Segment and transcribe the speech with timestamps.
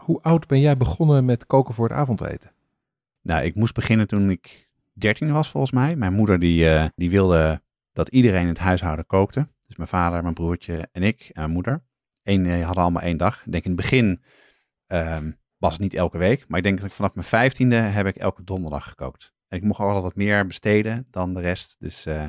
[0.00, 2.52] hoe oud ben jij begonnen met koken voor het avondeten?
[3.22, 5.96] Nou, ik moest beginnen toen ik 13 was volgens mij.
[5.96, 9.48] Mijn moeder die, eh, die wilde dat iedereen in het huishouden kookte.
[9.66, 11.82] Dus mijn vader, mijn broertje en ik en mijn moeder.
[12.22, 13.46] Eén, eh, hadden allemaal één dag.
[13.46, 14.22] Ik denk in het begin
[14.86, 16.44] ehm, was het niet elke week.
[16.48, 19.32] Maar ik denk dat ik vanaf mijn vijftiende heb ik elke donderdag gekookt.
[19.48, 21.76] En ik mocht altijd wat meer besteden dan de rest.
[21.78, 22.22] Dus, eh,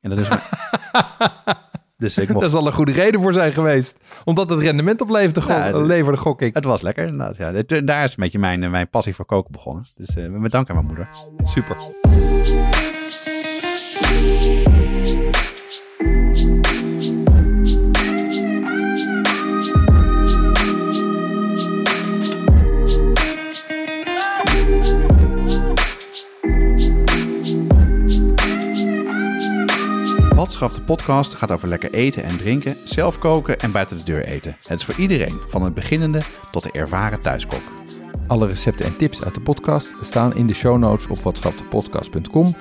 [0.00, 0.28] en dat is...
[1.96, 2.40] dus ik mocht...
[2.40, 3.98] Daar zal een goede reden voor zijn geweest.
[4.24, 6.54] Omdat het rendement opleverde, go Ja, de- leverde, gok ik.
[6.54, 7.36] Het was lekker inderdaad.
[7.36, 7.80] Ja.
[7.82, 9.86] Daar is een beetje mijn, eh, mijn passie voor koken begonnen.
[9.94, 11.08] Dus eh met dank aan mijn moeder.
[11.42, 11.76] Super.
[30.46, 34.24] Watschaf de podcast gaat over lekker eten en drinken, zelf koken en buiten de deur
[34.24, 34.56] eten.
[34.66, 37.62] Het is voor iedereen, van het beginnende tot de ervaren thuiskok.
[38.26, 42.56] Alle recepten en tips uit de podcast staan in de show notes op watschapdepodcast.com.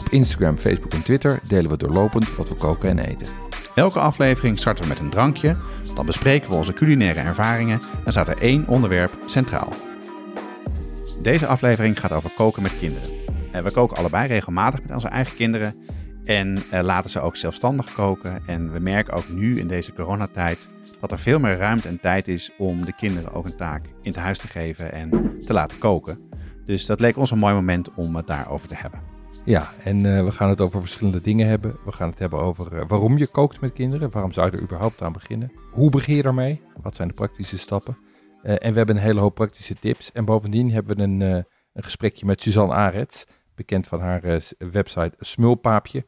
[0.00, 3.26] Op Instagram, Facebook en Twitter delen we doorlopend wat we koken en eten.
[3.74, 5.56] Elke aflevering starten we met een drankje,
[5.94, 9.72] dan bespreken we onze culinaire ervaringen en staat er één onderwerp centraal.
[11.22, 13.10] Deze aflevering gaat over koken met kinderen.
[13.50, 15.74] Eh, we koken allebei regelmatig met onze eigen kinderen
[16.24, 18.42] en eh, laten ze ook zelfstandig koken.
[18.46, 20.68] En we merken ook nu in deze coronatijd
[21.00, 24.10] dat er veel meer ruimte en tijd is om de kinderen ook een taak in
[24.10, 25.10] het huis te geven en
[25.46, 26.18] te laten koken.
[26.64, 29.00] Dus dat leek ons een mooi moment om het daarover te hebben.
[29.44, 31.76] Ja, en eh, we gaan het over verschillende dingen hebben.
[31.84, 34.10] We gaan het hebben over eh, waarom je kookt met kinderen.
[34.10, 35.52] Waarom zou je er überhaupt aan beginnen?
[35.70, 36.60] Hoe begin je daarmee?
[36.82, 37.96] Wat zijn de praktische stappen?
[38.42, 40.12] En we hebben een hele hoop praktische tips.
[40.12, 46.04] En bovendien hebben we een, een gesprekje met Suzanne Arets, bekend van haar website Smulpaapje,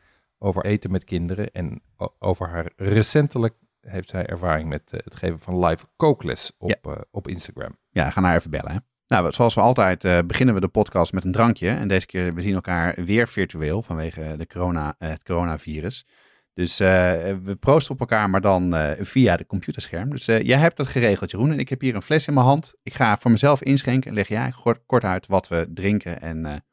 [0.47, 1.51] over eten met kinderen.
[1.53, 1.83] En
[2.19, 6.93] over haar recentelijk heeft zij ervaring met eh, het geven van live kookles op, eh,
[7.11, 7.79] op Instagram.
[7.91, 8.73] Ja, ga haar even bellen.
[8.73, 8.79] Hè?
[9.07, 11.69] Nou, zoals we altijd eh, beginnen we de podcast met een drankje.
[11.69, 16.07] En deze keer, we zien elkaar weer virtueel vanwege de corona, het coronavirus.
[16.55, 20.11] Dus we proosten op elkaar, maar dan via de computerscherm.
[20.11, 21.53] Dus jij hebt dat geregeld, Jeroen.
[21.53, 22.75] En ik heb hier een fles in mijn hand.
[22.83, 26.65] Ik ga voor mezelf inschenken en leg jij kort, kort uit wat we drinken en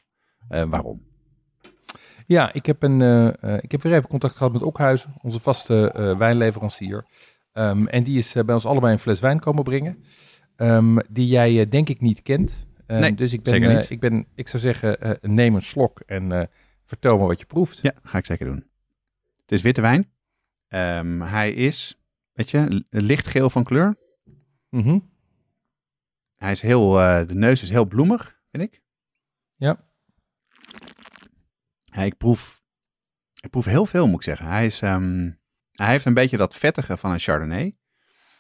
[0.70, 1.13] waarom.
[2.28, 5.40] Ja, ik heb, een, eh, eh, ik heb weer even contact gehad met Okhuizen, onze
[5.40, 7.06] vaste eh, wijnleverancier.
[7.52, 10.04] Ehm, en die is bij ons allebei een fles wijn komen brengen,
[10.56, 12.68] ehm, die jij denk ik niet kent.
[12.86, 13.90] Ehm, Nee, dus ik ben, zeker niet.
[13.90, 16.50] ik ben, ik zou zeggen, neem een slok en
[16.86, 17.80] vertel me wat je proeft.
[17.82, 18.66] Ja, ga ik zeker doen.
[19.42, 20.12] Het is witte wijn.
[21.24, 22.02] Hij is,
[22.34, 23.98] weet je, lichtgeel van kleur.
[24.70, 25.00] Mhm.
[26.36, 26.92] Hij is heel,
[27.28, 28.82] de neus is heel bloemig, vind ik.
[29.56, 29.78] Ja.
[31.96, 32.62] Ja, ik proef,
[33.42, 34.46] ik proef heel veel, moet ik zeggen.
[34.48, 35.32] Hij, is, ehm,
[35.72, 37.78] hij heeft een beetje dat vettige van een Chardonnay.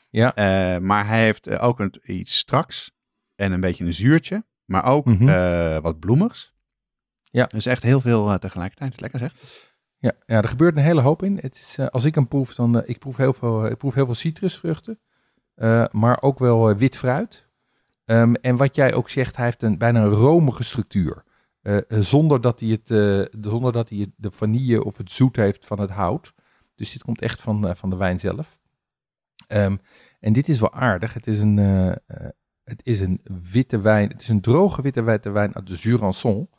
[0.10, 0.36] Ja.
[0.36, 2.92] Eh, maar hij heeft eh, ook een, iets straks
[3.36, 4.46] en een beetje een zuurtje.
[4.66, 5.30] Maar ook Mhm.
[5.30, 6.54] eh, wat bloemigs.
[7.24, 7.46] Ja.
[7.46, 9.02] Dus echt heel veel tegelijkertijd.
[9.02, 9.34] Lekker zeg.
[9.98, 11.38] Ja, ja, er gebeurt een hele hoop in.
[11.42, 14.16] Het is, als ik hem proef, dan ik proef heel veel, ik proef heel veel
[14.16, 15.00] citrusvruchten,
[15.92, 17.48] maar ook wel wit fruit.
[18.06, 21.24] Um, en wat jij ook zegt, hij heeft een bijna een romige structuur.
[21.64, 22.88] Uh, zonder dat hij, het,
[23.42, 26.34] zonder dat hij de vanille of het zoet heeft van het hout.
[26.76, 28.60] Dus dit komt echt van, van de wijn zelf.
[29.48, 29.80] Um,
[30.20, 31.14] en dit is wel aardig.
[31.14, 31.58] Het is een,
[32.64, 34.10] het is een witte wijn.
[34.10, 36.50] Het is een droge witte, witte wijn uit de Jurançon.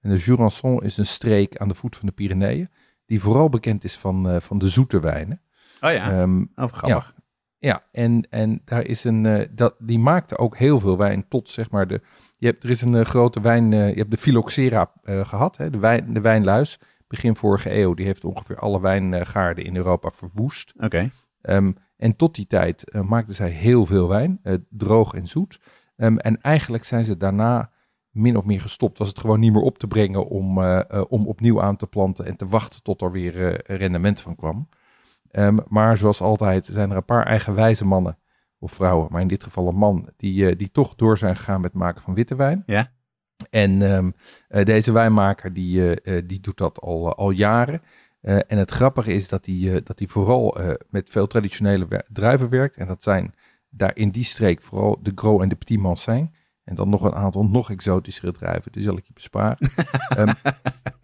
[0.00, 2.70] En de Jurançon is een streek aan de voet van de Pyreneeën
[3.06, 5.40] die vooral bekend is van, van de zoete wijnen.
[5.80, 7.14] Oh ja, um, oh, grappig.
[7.16, 7.22] Ja,
[7.58, 11.70] ja en, en daar is een, dat, die maakte ook heel veel wijn tot zeg
[11.70, 12.00] maar de,
[12.42, 15.78] je hebt, er is een uh, grote wijn, je hebt de Phylloxera gehad, hè, de,
[15.78, 16.78] wijn, de wijnluis,
[17.08, 20.72] begin vorige eeuw, die heeft ongeveer alle wijngaarden in Europa verwoest.
[20.76, 20.84] Oké.
[20.84, 21.10] Okay.
[21.56, 25.60] Um, en tot die tijd maakten zij heel veel wijn, droog en zoet.
[25.96, 27.70] Um, en eigenlijk zijn ze daarna
[28.10, 28.98] min of meer gestopt.
[28.98, 32.26] Was het gewoon niet meer op te brengen om, uh, om opnieuw aan te planten
[32.26, 34.68] en te wachten tot er weer rendement van kwam.
[35.32, 38.18] Um, maar zoals altijd zijn er een paar eigenwijze mannen
[38.62, 41.72] of vrouwen, maar in dit geval een man, die, die toch door zijn gegaan met
[41.72, 42.62] het maken van witte wijn.
[42.66, 42.92] Ja.
[43.50, 44.14] En um,
[44.64, 47.82] deze wijnmaker die, die doet dat al, al jaren.
[48.20, 50.58] en het grappige is dat hij, dat hij vooral
[50.90, 52.76] met veel traditionele druiven werkt.
[52.76, 53.34] En dat zijn
[53.70, 56.30] daar in die streek vooral de Gros en de Petit Mansin.
[56.64, 58.72] En dan nog een aantal nog exotischere druiven.
[58.72, 59.56] Die zal ik je besparen.
[60.08, 60.32] Ehm,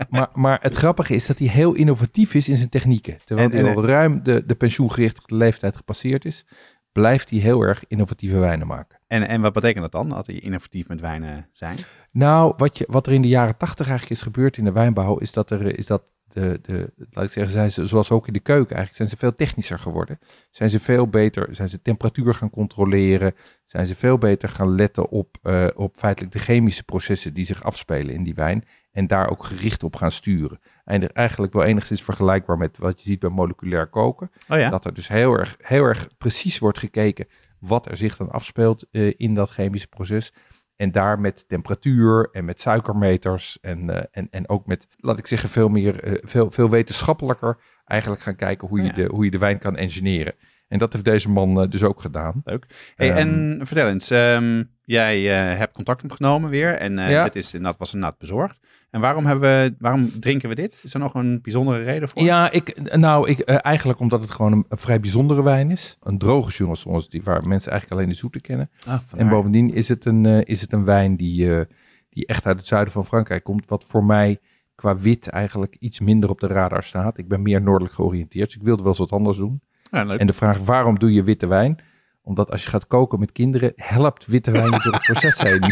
[0.08, 3.19] maar, maar het grappige is dat hij heel innovatief is in zijn technieken.
[3.25, 6.46] Terwijl En- hij al ruim de, de pensioengerichte leeftijd gepasseerd is,
[6.93, 8.99] blijft hij heel erg innovatieve wijnen maken.
[9.06, 11.79] En, en wat betekent dat dan, dat die innovatief met wijnen zijn?
[12.11, 15.17] Nou, wat, je, wat er in de jaren tachtig eigenlijk is gebeurd in de wijnbouw,
[15.17, 18.32] is dat er is dat de, de, laat ik zeggen, zijn ze, zoals ook in
[18.32, 20.19] de keuken eigenlijk, zijn ze veel technischer geworden.
[20.50, 23.35] Zijn ze veel beter, zijn ze temperatuur gaan controleren,
[23.67, 27.62] zijn ze veel beter gaan letten op, eh, op feitelijk de chemische processen die zich
[27.62, 28.64] afspelen in die wijn.
[28.93, 30.61] En daar ook gericht op gaan sturen.
[30.88, 34.31] En eigenlijk wel enigszins vergelijkbaar met wat je ziet bij moleculair koken.
[34.49, 34.70] Oh ja?
[34.70, 37.26] Dat er dus heel erg, heel erg precies wordt gekeken
[37.58, 40.32] wat er zich dan afspeelt eh, in dat chemische proces.
[40.76, 45.26] En daar met temperatuur en met suikermeters en, eh, en, en ook met, laat ik
[45.26, 48.93] zeggen, veel meer, eh, veel, veel wetenschappelijker eigenlijk gaan kijken hoe je, Ja.
[48.93, 50.35] de, hoe je de wijn kan engineeren.
[50.69, 52.43] En dat heeft deze man dus ook gedaan.
[52.44, 52.58] Hey,
[52.96, 57.25] Ehm, en vertel eens, ehm, jij eh, hebt contact opgenomen weer en eh Ja.
[57.25, 58.61] dit is inderdaad, was inderdaad bezorgd.
[58.90, 60.81] En waarom, hebben we, waarom drinken we dit?
[60.85, 62.23] Is er nog een bijzondere reden voor?
[62.23, 65.96] Ja, ik, nou, ik, eh, eigenlijk omdat het gewoon een, een vrij bijzondere wijn is.
[66.02, 68.70] Een droge zoals die waar mensen eigenlijk alleen de zoete kennen.
[68.87, 68.99] Ah.
[69.17, 71.67] En bovendien is het een, is het een wijn die,
[72.11, 73.69] die echt uit het zuiden van Frankrijk komt.
[73.69, 74.38] Wat voor mij
[74.75, 77.19] qua wit eigenlijk iets minder op de radar staat.
[77.19, 79.61] Ik ben meer noordelijk georiënteerd, dus ik wilde wel eens wat anders doen.
[79.90, 80.06] Ja.
[80.17, 81.79] En de vraag, waarom doe je witte wijn?
[82.28, 85.62] Omdat als je gaat koken met kinderen, helpt witte wijn door het proces heen.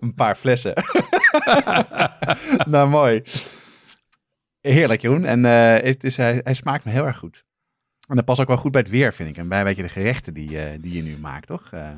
[0.00, 0.72] een paar flessen.
[2.72, 3.22] nou, mooi.
[4.60, 5.24] Heerlijk, Jeroen.
[5.24, 7.44] En eh, het is, hij, hij smaakt me heel erg goed.
[8.08, 9.36] En dat past ook wel goed bij het weer, vind ik.
[9.36, 11.68] En bij weet je, de gerechten die, eh, die je nu maakt, toch?
[11.72, 11.90] Eh,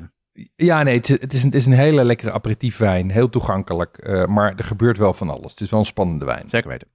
[0.55, 3.11] Ja, nee, het is, het is, een, het is een hele lekkere aperitiefwijn.
[3.11, 5.51] Heel toegankelijk, maar er gebeurt wel van alles.
[5.51, 6.49] Het is wel een spannende wijn.
[6.49, 6.87] zeker weten.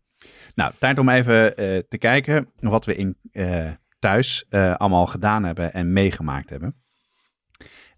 [0.55, 1.55] Nou, tijd om even
[1.88, 3.16] te kijken wat we in,
[4.04, 6.74] thuis eh, allemaal gedaan hebben en meegemaakt hebben.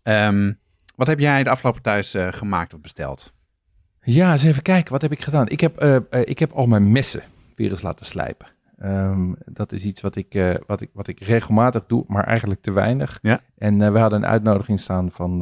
[0.02, 0.52] Ehm,
[0.96, 3.32] wat heb jij de afgelopen thuis eh, gemaakt of besteld?
[4.00, 4.92] Ja, eens even kijken.
[4.92, 5.48] Wat heb ik gedaan?
[5.48, 7.22] Ik heb, eh, ik heb al mijn messen
[7.56, 8.46] weer eens laten slijpen.
[8.76, 12.72] Ehm, dat is iets wat ik, wat, ik, wat ik regelmatig doe, maar eigenlijk te
[12.72, 13.18] weinig.
[13.22, 13.40] Ja.
[13.58, 15.38] En we hadden een uitnodiging staan van,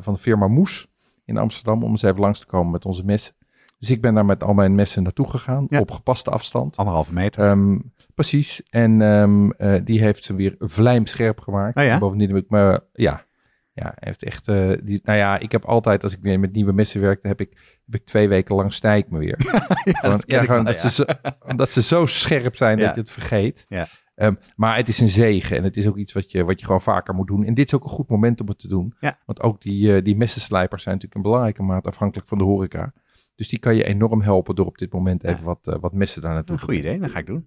[0.00, 0.86] van de firma Moes
[1.24, 3.34] in Amsterdam om eens even langs te komen met onze messen.
[3.78, 5.78] Dus ik ben daar met al mijn messen naartoe gegaan, Ja.
[5.78, 6.76] op gepaste afstand.
[6.76, 7.44] Anderhalve meter.
[7.44, 7.78] Ehm,
[8.18, 8.62] precies.
[8.70, 11.76] En ehm, eh, die heeft ze weer vlijmscherp gemaakt.
[11.76, 11.98] Oh ja?
[11.98, 13.26] Bovendien heb ik me, ja,
[13.72, 16.72] ja, heeft echt, eh, die, nou ja, ik heb altijd, als ik weer met nieuwe
[16.72, 17.50] messen werk, dan heb ik,
[17.84, 19.36] heb ik twee weken lang snij ik me weer.
[19.44, 20.88] gewoon, dat ken ja, ik gewoon wel, dat, ja.
[20.88, 23.66] ze zo, omdat ze zo scherp zijn dat je het vergeet.
[23.68, 23.86] Ja.
[24.14, 26.66] Ehm, maar het is een zegen en het is ook iets wat je, wat je
[26.66, 27.44] gewoon vaker moet doen.
[27.44, 28.94] En dit is ook een goed moment om het te doen.
[29.26, 32.92] Want ook die, eh, die messenslijpers zijn natuurlijk in belangrijke mate afhankelijk van de horeca.
[33.34, 36.32] Dus die kan je enorm helpen door op dit moment even wat, wat messen daar
[36.32, 37.46] naartoe Een te goed idee, dat ga ik doen.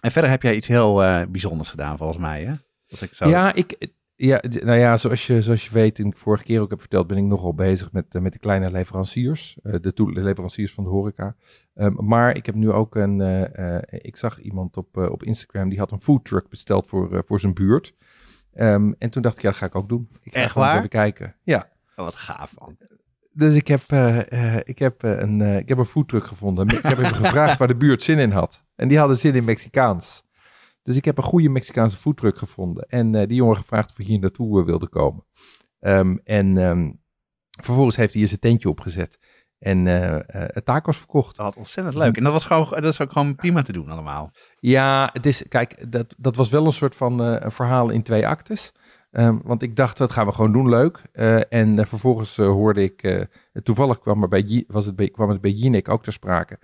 [0.00, 2.54] En verder heb jij iets heel eh, bijzonders gedaan, volgens mij, hè?
[2.86, 3.28] Dat ik zo...
[3.28, 6.70] Ja, ik, ja, nou ja, zoals je, zoals je weet en ik vorige keer ook
[6.70, 10.72] heb verteld, ben ik nogal bezig met, eh, met de kleine leveranciers, eh, de, leveranciers
[10.72, 11.36] van de horeca.
[11.74, 13.20] Ehm, maar ik heb nu ook een,
[13.88, 17.94] ik zag iemand op, op Instagram, die had een foodtruck besteld voor, voor zijn buurt.
[18.52, 20.08] Ehm, en toen dacht ik, ja, dat ga ik ook doen.
[20.22, 20.76] Ik ga Echt gewoon waar?
[20.76, 21.36] even kijken.
[21.42, 21.68] Ja,
[21.98, 22.76] Oh, wat gaaf, man.
[23.38, 26.68] Dus ik heb, eh, eh, ik heb, eh, een, ik heb een foodtruck gevonden.
[26.68, 28.64] Ik heb even gevraagd waar de buurt zin in had.
[28.74, 30.22] En die hadden zin in Mexicaans.
[30.82, 32.88] Dus ik heb een goede Mexicaanse foodtruck gevonden.
[32.88, 35.24] En die jongen gevraagd of hij hier naartoe wilde komen.
[35.80, 36.90] Ehm, en ehm,
[37.62, 39.18] vervolgens heeft hij hier zijn tentje opgezet.
[39.58, 39.84] En
[40.64, 41.36] tacos verkocht.
[41.36, 42.16] Dat was ontzettend leuk.
[42.16, 44.30] En dat was gewoon, dat is ook gewoon prima te doen allemaal.
[44.58, 48.26] Ja, het is, kijk, dat, dat was wel een soort van een verhaal in twee
[48.26, 48.72] actes.
[49.10, 51.02] Ehm, want ik dacht, dat gaan we gewoon doen, leuk.
[51.12, 53.26] Eh, en eh, vervolgens eh, hoorde ik,
[53.62, 56.58] toevallig kwam, er bij, was het bij, kwam het bij Jinek ook ter sprake.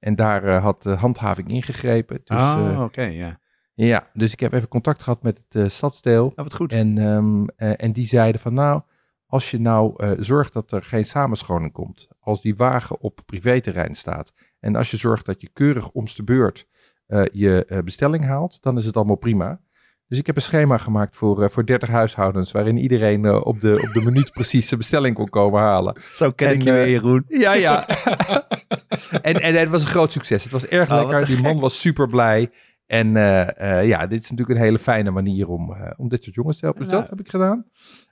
[0.00, 2.20] En daar had de handhaving ingegrepen.
[2.24, 3.40] Dus, oh, eh, oké, ja.
[3.74, 6.22] ja, dus ik heb even contact gehad met het stadsdeel.
[6.22, 6.72] Nou, wat goed.
[6.72, 8.82] En, ehm, eh, en die zeiden van nou,
[9.26, 14.32] als je nou zorgt dat er geen samenscholing komt, als die wagen op privéterrein staat
[14.60, 16.68] en als je zorgt dat je keurig omst de beurt
[17.32, 19.60] je bestelling haalt, dan is het allemaal prima.
[20.10, 23.60] Dus ik heb een schema gemaakt voor, eh, voor 30 huishoudens, waarin iedereen eh, op,
[23.60, 26.00] de, op de minuut precies zijn bestelling kon komen halen.
[26.14, 27.24] Zo ken en, ik je eh, weer, Jeroen.
[27.28, 27.86] Ja, ja.
[29.22, 30.42] en, en het was een groot succes.
[30.42, 31.26] Het was erg Oh, wat lekker.
[31.26, 32.50] Die man was super blij.
[32.90, 36.22] En eh, eh, ja, dit is natuurlijk een hele fijne manier om, eh, om dit
[36.22, 36.82] soort jongens te helpen.
[36.82, 36.98] Dus Ja.
[37.00, 37.64] dat heb ik gedaan.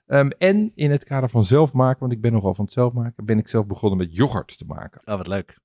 [0.07, 2.93] Ehm, en in het kader van zelf maken, want ik ben nogal van het zelf
[2.93, 5.01] maken, ben ik zelf begonnen met yoghurt te maken.
[5.05, 5.57] Oh, wat leuk.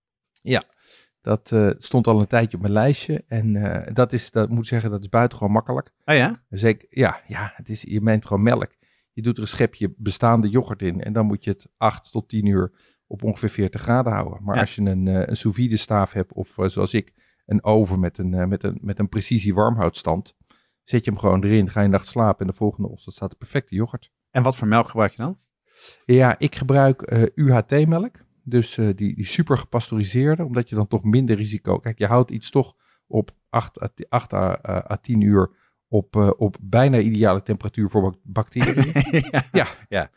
[1.25, 3.25] Dat eh, stond al een tijdje op mijn lijstje.
[3.29, 5.91] En eh, dat is, dat moet ik zeggen, dat is buitengewoon makkelijk.
[6.05, 6.45] Oh ja?
[6.49, 8.75] Zeker, ja, ja het is, je meent gewoon melk.
[9.13, 12.29] Je doet er een schepje bestaande yoghurt in en dan moet je het 8 tot
[12.29, 12.73] 10 uur
[13.07, 14.43] op ongeveer 40 graden houden.
[14.43, 14.61] Maar Ja.
[14.61, 17.13] als je een, eh, een sous vide staaf hebt of zoals ik
[17.47, 20.37] een oven met een, met een, met een precisie warmhoudstand,
[20.83, 23.31] zet je hem gewoon erin, ga je een nacht slapen en de volgende ochtend staat
[23.31, 24.11] de perfecte yoghurt.
[24.31, 25.39] En wat voor melk gebruik je dan?
[26.05, 28.24] Ja, ik gebruik UHT-melk.
[28.45, 31.79] Dus eh, die, die super gepasteuriseerde, omdat je dan toch minder risico...
[31.79, 32.75] Kijk, je houdt iets toch
[33.07, 34.59] op 8 à, 8 à,
[34.91, 35.51] à 10 uur
[35.89, 38.93] op, eh, op bijna ideale temperatuur voor bacteriën.
[39.31, 39.45] ja.
[39.53, 39.67] Ja.
[39.89, 40.11] ja.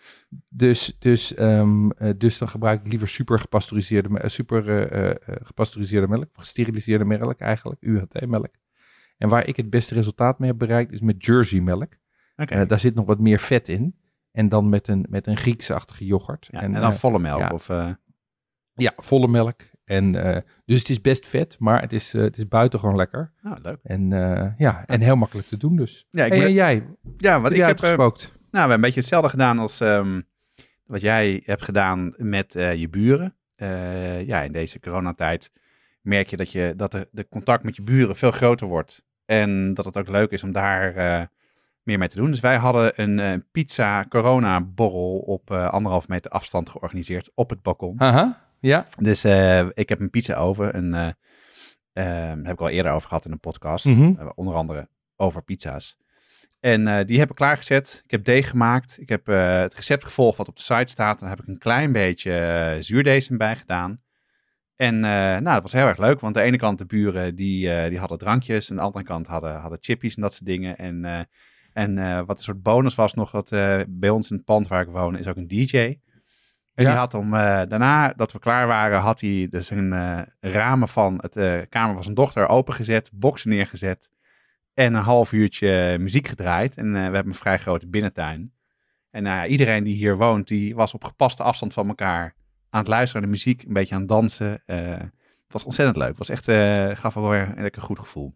[0.49, 5.09] Dus, dus, ehm, eh, dus dan gebruik ik liever super gepasteuriseerde, eh, super eh, eh,
[5.09, 8.55] eh, gepasteuriseerde melk, gesteriliseerde melk eigenlijk, UHT-melk.
[9.17, 11.97] En waar ik het beste resultaat mee heb bereikt is met Jersey melk.
[12.35, 13.95] Eh, daar zit nog wat meer vet in.
[14.31, 16.47] En dan met een, met een Grieksachtige yoghurt.
[16.51, 17.39] Ja, en, dan eh, volle melk.
[17.39, 17.49] ja.
[17.49, 17.89] Of, eh,
[18.77, 19.61] ja, volle melk.
[19.85, 23.31] En, eh, dus het is best vet, maar het is, eh, het is buitengewoon lekker.
[23.41, 23.77] nou, leuk.
[23.83, 26.07] En, eh, ja, en heel makkelijk te doen dus.
[26.09, 26.85] Ja, ik Hey, ben- en jij,
[27.17, 28.21] ja wat ik heb, uitgespookt?
[28.27, 30.21] nou, we hebben een beetje hetzelfde gedaan als ehm,
[30.85, 33.35] wat jij hebt gedaan met je buren.
[34.25, 35.51] Ja, in deze coronatijd
[36.01, 39.05] merk je dat, je dat de, de contact met je buren veel groter wordt.
[39.25, 40.93] En dat het ook leuk is om daar
[41.83, 42.31] meer mee te doen.
[42.31, 47.61] Dus wij hadden een pizza corona borrel op eh, anderhalf meter afstand georganiseerd op het
[47.61, 48.01] balkon.
[48.01, 48.85] Aha, ja.
[48.99, 50.77] Dus eh, ik heb een pizza oven.
[50.77, 53.85] Een, eh, ehm, heb ik al eerder over gehad in een podcast.
[53.85, 54.29] Mhm.
[54.35, 55.97] Onder andere over pizza's.
[56.59, 58.01] En eh, die heb ik klaargezet.
[58.03, 59.01] Ik heb deeg gemaakt.
[59.01, 61.19] Ik heb het recept gevolgd wat op de site staat.
[61.19, 64.01] Dan heb ik een klein beetje zuurdees erbij gedaan.
[64.75, 66.19] En nou, dat was heel erg leuk.
[66.19, 68.69] Want aan de ene kant de buren die, die hadden drankjes.
[68.69, 70.77] En aan de andere kant hadden, hadden chippies en dat soort dingen.
[70.77, 71.27] En,
[71.73, 71.95] en
[72.25, 73.49] wat een soort bonus was nog, dat
[73.87, 75.97] bij ons in het pand waar ik woon is ook een DJ.
[76.77, 76.89] En Ja.
[76.89, 80.87] die had om, eh, daarna dat we klaar waren, had hij dus een eh, ramen
[80.87, 84.09] van het eh, kamer van zijn dochter opengezet, boksen neergezet
[84.73, 86.77] en een half uurtje muziek gedraaid.
[86.77, 88.53] En we hebben een vrij grote binnentuin.
[89.11, 92.35] En iedereen die hier woont, die was op gepaste afstand van elkaar
[92.69, 94.61] aan het luisteren naar de muziek, een beetje aan het dansen.
[94.65, 95.11] Het
[95.47, 96.07] was ontzettend leuk.
[96.07, 96.45] Het was echt,
[96.99, 98.35] gaf wel weer een lekker goed gevoel.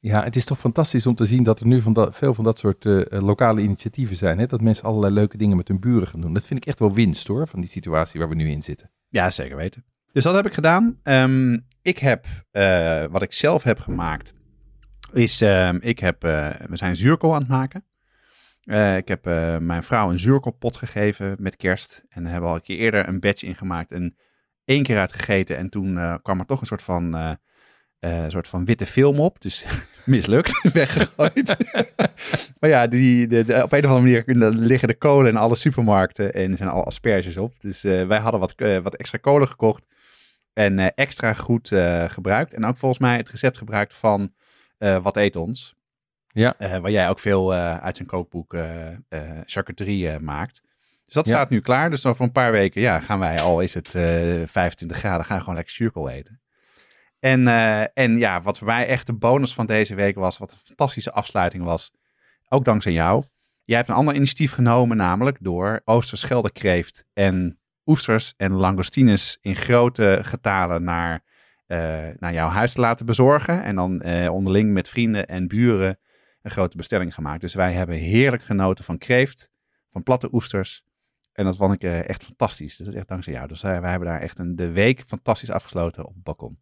[0.00, 2.86] Ja, het is toch fantastisch om te zien dat er nu veel van dat soort
[2.86, 4.38] eh, eh, lokale initiatieven zijn.
[4.38, 4.46] Hè?
[4.46, 6.34] Dat mensen allerlei leuke dingen met hun buren gaan doen.
[6.34, 8.90] Dat vind ik echt wel winst hoor, van die situatie waar we nu in zitten.
[9.08, 9.84] Ja, zeker weten.
[10.12, 10.98] Dus dat heb ik gedaan.
[11.02, 14.34] Ehm, ik heb, eh, wat ik zelf heb gemaakt,
[15.12, 17.84] is, ehm, ik heb, we zijn zuurkool aan het maken.
[18.96, 19.24] Ik heb
[19.60, 22.04] mijn vrouw een zuurkoolpot gegeven met kerst.
[22.08, 24.16] En daar hebben we al een keer eerder een batch in gemaakt en
[24.64, 25.56] één keer uit gegeten.
[25.56, 27.38] En toen kwam er toch een soort van,
[28.00, 29.40] een soort van witte film op.
[29.40, 29.64] Dus
[30.04, 31.56] mislukt, weggegooid.
[32.60, 35.54] maar ja, die, de, de- op een of andere manier liggen de kolen in alle
[35.54, 37.60] supermarkten en er zijn al asperges op.
[37.60, 39.86] Dus eh, wij hadden wat, eh, wat extra kolen gekocht
[40.52, 41.70] en extra goed
[42.06, 42.54] gebruikt.
[42.54, 44.32] En ook volgens mij het recept gebruikt van
[44.78, 45.74] Wat Eet Ons.
[46.32, 46.54] Ja.
[46.58, 48.56] Waar jij ook veel uit zijn kookboek
[49.44, 50.62] charcuterie maakt.
[51.04, 51.32] Dus dat Ja.
[51.32, 51.90] staat nu klaar.
[51.90, 54.02] Dus over een paar weken ja, gaan wij, al is het eh
[54.46, 56.40] 25 graden, gaan we gewoon lekker zuurkool eten.
[57.18, 60.50] En, eh, en ja, wat voor mij echt de bonus van deze week was, wat
[60.50, 61.92] een fantastische afsluiting was,
[62.48, 63.24] ook dankzij jou.
[63.62, 70.18] Jij hebt een ander initiatief genomen, namelijk door Oosterscheldekreeft en oesters en langoustines in grote
[70.22, 71.24] getalen naar,
[71.66, 71.78] eh,
[72.18, 73.62] naar jouw huis te laten bezorgen.
[73.62, 75.98] En dan eh, onderling met vrienden en buren
[76.42, 77.40] een grote bestelling gemaakt.
[77.40, 79.50] Dus wij hebben heerlijk genoten van kreeft,
[79.90, 80.82] van platte oesters.
[81.32, 82.76] En dat vond ik echt fantastisch.
[82.76, 83.48] Dat is echt dankzij jou.
[83.48, 86.58] Dus wij hebben daar echt een, de week fantastisch afgesloten op het balkon.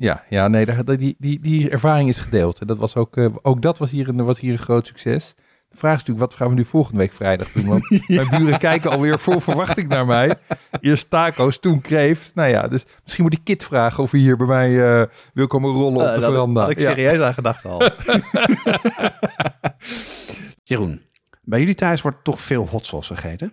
[0.00, 2.58] Ja, ja nee, daar- die, die, die ervaring is gedeeld.
[2.60, 5.34] En dat was ook, eh, ook dat was hier, een, was hier een groot succes.
[5.70, 7.66] De vraag is natuurlijk, wat gaan we nu volgende week vrijdag doen?
[7.66, 10.34] Want mijn buren kijken alweer vol verwachting naar mij.
[10.80, 12.34] Eerst taco's, toen kreeft.
[12.34, 15.46] Nou ja, dus misschien moet ik Kit vragen of hij hier bij mij eh, wil
[15.46, 16.60] komen rollen op de veranda.
[16.60, 16.90] Had ik Ja.
[16.90, 17.82] serieus aan gedacht al.
[20.64, 21.02] Jeroen,
[21.42, 23.52] bij jullie thuis wordt toch veel hot sauce gegeten?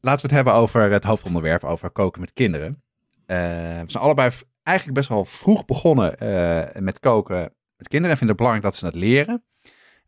[0.00, 2.82] laten we het hebben over het hoofdonderwerp, over koken met kinderen.
[3.26, 3.36] Eh,
[3.80, 8.10] we zijn allebei eigenlijk best wel vroeg begonnen eh, met koken met kinderen.
[8.10, 9.44] En vinden het belangrijk dat ze dat leren.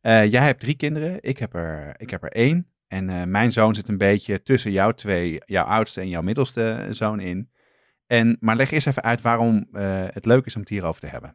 [0.01, 2.67] Eh, jij hebt drie kinderen, ik heb er, ik heb er één.
[2.89, 7.21] En mijn zoon zit een beetje tussen jouw twee, jouw oudste en jouw middelste zoon
[7.21, 7.51] in.
[8.07, 9.69] En, maar leg eerst even uit waarom
[10.13, 11.35] het leuk is om het hierover te hebben.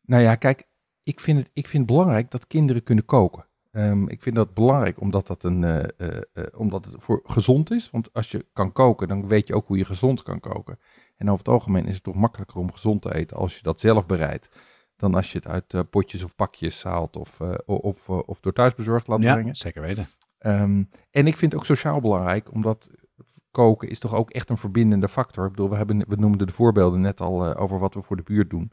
[0.00, 0.64] Nou ja, kijk,
[1.02, 3.46] ik vind, het, ik vind het belangrijk dat kinderen kunnen koken.
[3.74, 7.70] Ehm, ik vind dat belangrijk omdat, dat een, eh, eh, eh, omdat het voor gezond
[7.70, 7.90] is.
[7.90, 10.78] Want als je kan koken, dan weet je ook hoe je gezond kan koken.
[11.16, 13.80] En over het algemeen is het toch makkelijker om gezond te eten als je dat
[13.80, 14.50] zelf bereidt.
[14.96, 19.20] Dan als je het uit potjes of pakjes haalt of, of, of door thuisbezorgd laat
[19.20, 19.54] Ja, brengen.
[19.54, 20.06] zeker weten.
[20.38, 22.90] Ehm, en ik vind het ook sociaal belangrijk, omdat
[23.50, 25.44] koken is toch ook echt een verbindende factor.
[25.44, 28.22] Ik bedoel, we, hebben, we noemden de voorbeelden net al over wat we voor de
[28.22, 28.72] buurt doen.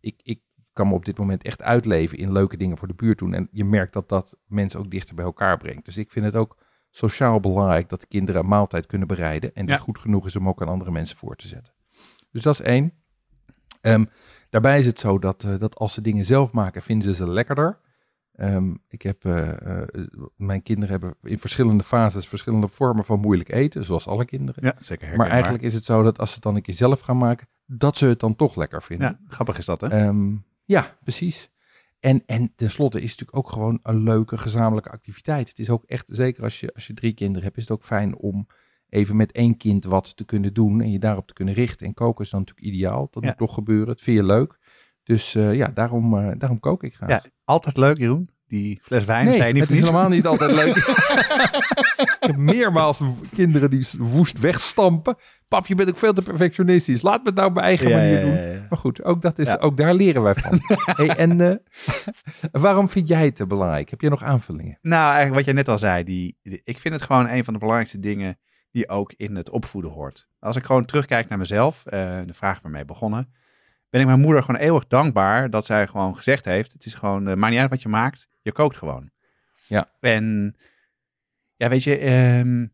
[0.00, 0.40] Ik, ik
[0.72, 3.34] kan me op dit moment echt uitleven in leuke dingen voor de buurt doen.
[3.34, 5.84] En je merkt dat dat mensen ook dichter bij elkaar brengt.
[5.84, 6.56] Dus ik vind het ook
[6.90, 9.54] sociaal belangrijk dat de kinderen een maaltijd kunnen bereiden.
[9.54, 9.76] En Ja.
[9.76, 11.74] goed genoeg is om ook aan andere mensen voor te zetten.
[12.30, 12.92] Dus dat is één.
[13.80, 14.04] Ehm,
[14.50, 17.30] daarbij is het zo dat, eh, dat als ze dingen zelf maken, vinden ze ze
[17.30, 17.78] lekkerder.
[18.32, 19.88] Ehm, ik heb, eh, eh,
[20.36, 24.64] mijn kinderen hebben in verschillende fases verschillende vormen van moeilijk eten, zoals alle kinderen.
[24.64, 27.00] Ja, zeker maar eigenlijk is het zo dat als ze het dan een keer zelf
[27.00, 29.18] gaan maken, dat ze het dan toch lekker vinden.
[29.20, 29.86] Ja, grappig is dat, hè?
[29.88, 30.34] Ehm,
[30.72, 31.50] ja, precies.
[32.00, 35.48] En, en tenslotte is het natuurlijk ook gewoon een leuke gezamenlijke activiteit.
[35.48, 37.84] Het is ook echt, zeker als je, als je drie kinderen hebt, is het ook
[37.84, 38.46] fijn om
[38.88, 41.86] even met één kind wat te kunnen doen en je daarop te kunnen richten.
[41.86, 43.08] En koken is dan natuurlijk ideaal.
[43.10, 43.28] Dat Ja.
[43.28, 43.86] moet toch gebeuren.
[43.86, 44.58] Dat vind je leuk.
[45.02, 47.08] Dus eh, ja, daarom, eh, daarom kook ik graag.
[47.10, 48.28] Ja, altijd leuk, Jeroen.
[48.52, 49.88] Die fles wijn, nee, niet het is niets.
[49.90, 50.76] helemaal niet altijd leuk.
[50.76, 52.98] ik heb meermaals
[53.34, 55.16] kinderen die woest wegstampen.
[55.48, 57.02] Pap, je bent ook veel te perfectionistisch.
[57.02, 58.32] Laat me het nou op mijn eigen Ja, manier doen.
[58.34, 58.66] ja, ja.
[58.68, 60.58] Maar goed, ook, dat is, ook daar leren wij van.
[61.06, 61.56] hey, en eh,
[62.52, 63.90] waarom vind jij het belangrijk?
[63.90, 64.78] Heb je nog aanvullingen?
[64.82, 66.04] Nou, eigenlijk wat jij net al zei.
[66.04, 68.38] Die, die- ik vind het gewoon een van de belangrijkste dingen
[68.70, 70.28] die ook in het opvoeden hoort.
[70.38, 73.32] Als ik gewoon terugkijk naar mezelf, eh, de vraag waarmee begonnen,
[73.90, 77.28] ben ik mijn moeder gewoon eeuwig dankbaar dat zij gewoon gezegd heeft, het is gewoon,
[77.28, 79.10] eh, maakt niet uit wat je maakt, je kookt gewoon.
[79.66, 79.88] Ja.
[80.00, 80.56] En
[81.56, 82.66] ja, weet je, ehm,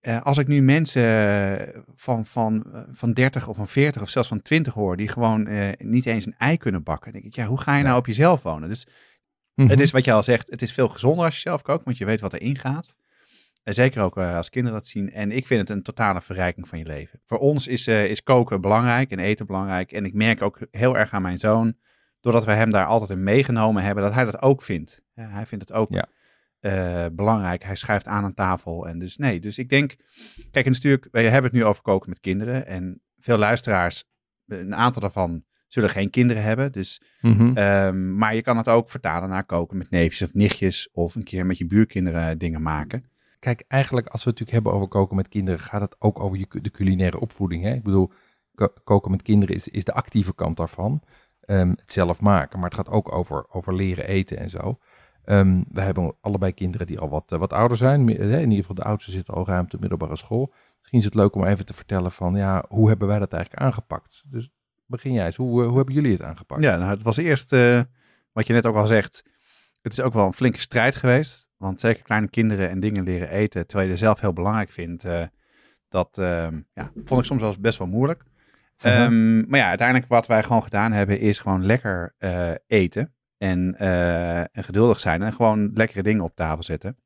[0.00, 4.28] eh, als ik nu mensen van, van, eh, van 30 of van 40 of zelfs
[4.28, 7.46] van 20 hoor, die gewoon eh, niet eens een ei kunnen bakken, denk ik, ja,
[7.46, 8.68] hoe ga je nou op jezelf wonen?
[8.68, 8.86] Dus
[9.54, 9.68] Mhm.
[9.68, 11.98] het is wat je al zegt, het is veel gezonder als je zelf kookt, want
[11.98, 12.94] je weet wat erin gaat.
[13.62, 15.12] En zeker ook eh, als kinderen dat zien.
[15.12, 17.20] En ik vind het een totale verrijking van je leven.
[17.26, 19.92] Voor ons is, eh, is koken belangrijk en eten belangrijk.
[19.92, 21.74] En ik merk ook heel erg aan mijn zoon,
[22.20, 25.02] doordat we hem daar altijd in meegenomen hebben, dat hij dat ook vindt.
[25.14, 26.06] Ja, hij vindt het ook Ja.
[26.60, 27.64] eh, belangrijk.
[27.64, 28.88] Hij schuift aan aan tafel.
[28.88, 29.96] En dus nee, dus ik denk,
[30.50, 32.66] kijk, en natuurlijk, we hebben het nu over koken met kinderen.
[32.66, 34.04] En veel luisteraars,
[34.46, 36.72] een aantal daarvan zullen geen kinderen hebben.
[36.72, 37.56] Dus Mhm.
[37.56, 40.88] Ehm, maar je kan het ook vertalen naar koken met neefjes of nichtjes.
[40.92, 43.04] Of een keer met je buurkinderen dingen maken.
[43.38, 46.38] Kijk, eigenlijk als we het natuurlijk hebben over koken met kinderen, gaat het ook over
[46.38, 47.62] je, de culinaire opvoeding.
[47.62, 47.72] Hè?
[47.74, 48.12] Ik bedoel,
[48.54, 51.02] ko- koken met kinderen is, is de actieve kant daarvan.
[51.50, 54.78] Ehm, het zelf maken, maar het gaat ook over, over leren eten en zo.
[55.24, 58.08] Ehm, we hebben allebei kinderen die al wat, eh, wat ouder zijn.
[58.08, 60.52] In ieder geval de oudste zit al ruim op de middelbare school.
[60.78, 63.62] Misschien is het leuk om even te vertellen van, ja, hoe hebben wij dat eigenlijk
[63.62, 64.22] aangepakt?
[64.26, 64.50] Dus
[64.86, 66.62] begin jij eens, hoe, eh, hoe hebben jullie het aangepakt?
[66.62, 67.80] Ja, nou, het was eerst, eh,
[68.32, 69.22] wat je net ook al zegt,
[69.82, 71.50] het is ook wel een flinke strijd geweest.
[71.56, 75.06] Want zeker kleine kinderen en dingen leren eten, terwijl je er zelf heel belangrijk vindt,
[75.88, 78.24] dat ehm, ja, vond ik soms wel best wel moeilijk.
[78.82, 83.14] Ehm, maar ja, uiteindelijk wat wij gewoon gedaan hebben, is gewoon lekker eh, eten.
[83.38, 86.96] En, eh, en geduldig zijn en gewoon lekkere dingen op tafel zetten.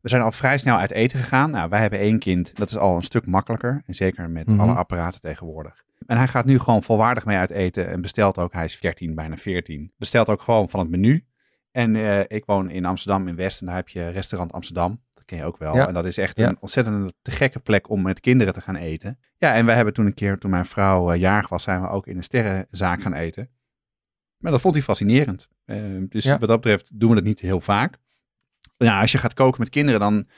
[0.00, 1.50] We zijn al vrij snel uit eten gegaan.
[1.50, 3.82] Nou, wij hebben één kind, dat is al een stuk makkelijker.
[3.86, 4.60] En zeker met Mhm.
[4.60, 5.84] alle apparaten tegenwoordig.
[6.06, 9.14] En hij gaat nu gewoon volwaardig mee uit eten en bestelt ook, hij is 13,
[9.14, 11.24] bijna 14, bestelt ook gewoon van het menu.
[11.72, 15.00] En eh, ik woon in Amsterdam in West en daar heb je restaurant Amsterdam.
[15.30, 15.74] Ken je ook wel.
[15.74, 15.86] Ja.
[15.88, 16.48] En dat is echt Ja.
[16.48, 19.18] een ontzettend te gekke plek om met kinderen te gaan eten.
[19.36, 21.88] Ja, en wij hebben toen een keer, toen mijn vrouw eh, jarig was, zijn we
[21.88, 23.48] ook in een sterrenzaak gaan eten.
[24.38, 25.48] Maar dat vond hij fascinerend.
[25.64, 25.76] Eh,
[26.08, 26.38] dus Ja.
[26.38, 27.96] wat dat betreft doen we dat niet heel vaak.
[28.76, 30.28] Ja, als je gaat koken met kinderen, dan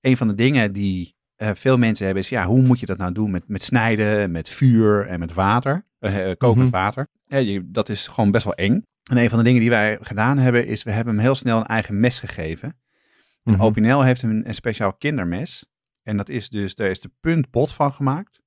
[0.00, 2.98] een van de dingen die eh, veel mensen hebben is, ja, hoe moet je dat
[2.98, 5.86] nou doen met, met snijden, met vuur en met water?
[5.98, 6.82] Eh, koken met Mhm.
[6.82, 7.06] water.
[7.26, 8.82] Ja, je, dat is gewoon best wel eng.
[9.10, 11.58] En een van de dingen die wij gedaan hebben, is we hebben hem heel snel
[11.58, 12.78] een eigen mes gegeven.
[13.44, 13.62] En Mhm.
[13.62, 15.66] Opinel heeft een, een speciaal kindermes.
[16.02, 18.40] En dat is dus, daar is de punt bot van gemaakt.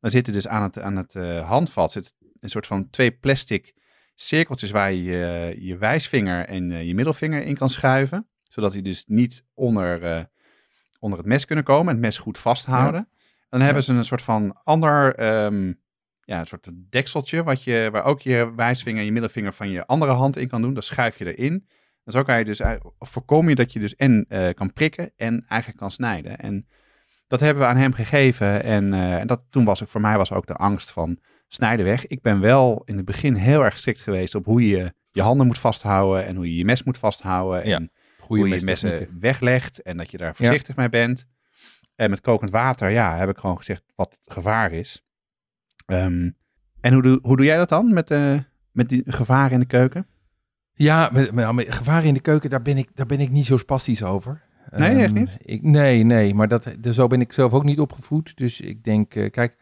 [0.00, 3.74] Dan zitten dus aan het, aan het eh, handvat zit een soort van twee plastic
[4.14, 8.28] cirkeltjes waar je je, je wijsvinger en eh, je middelvinger in kan schuiven.
[8.42, 10.24] Zodat die dus niet onder, eh,
[10.98, 13.08] onder het mes kunnen komen en het mes goed vasthouden.
[13.48, 15.72] Dan hebben ze een soort van ander, ehm,
[16.20, 19.86] ja, een soort dekseltje wat je, waar ook je wijsvinger en je middelvinger van je
[19.86, 20.74] andere hand in kan doen.
[20.74, 21.66] Dat schuif je erin.
[22.06, 22.60] En zo kan je dus,
[22.98, 26.38] voorkom je dat je dus en eh, kan prikken en eigenlijk kan snijden.
[26.38, 26.66] En
[27.26, 28.62] dat hebben we aan hem gegeven.
[28.62, 31.84] En, eh, en dat, toen was ik, voor mij was ook de angst van snijden
[31.84, 32.06] weg.
[32.06, 35.46] Ik ben wel in het begin heel erg strikt geweest op hoe je je handen
[35.46, 37.62] moet vasthouden en hoe je je mes moet vasthouden.
[37.62, 38.98] En hoe je mestechnieken.
[38.98, 41.26] messen weglegt en dat je daar voorzichtig mee bent.
[41.94, 45.04] En met kokend water, ja, heb ik gewoon gezegd wat het gevaar is.
[45.86, 46.30] Ehm,
[46.80, 48.38] en hoe doe, hoe doe jij dat dan met, eh
[48.72, 50.06] met die gevaar in de keuken?
[50.78, 54.02] Ja, met gevaren in de keuken, daar ben ik, daar ben ik niet zo spastisch
[54.02, 54.42] over.
[54.70, 55.36] Nee, echt Ehm, niet?
[55.42, 58.32] Ik, nee, nee, maar dat, dus zo ben ik zelf ook niet opgevoed.
[58.36, 59.56] Dus ik denk, eh, kijk,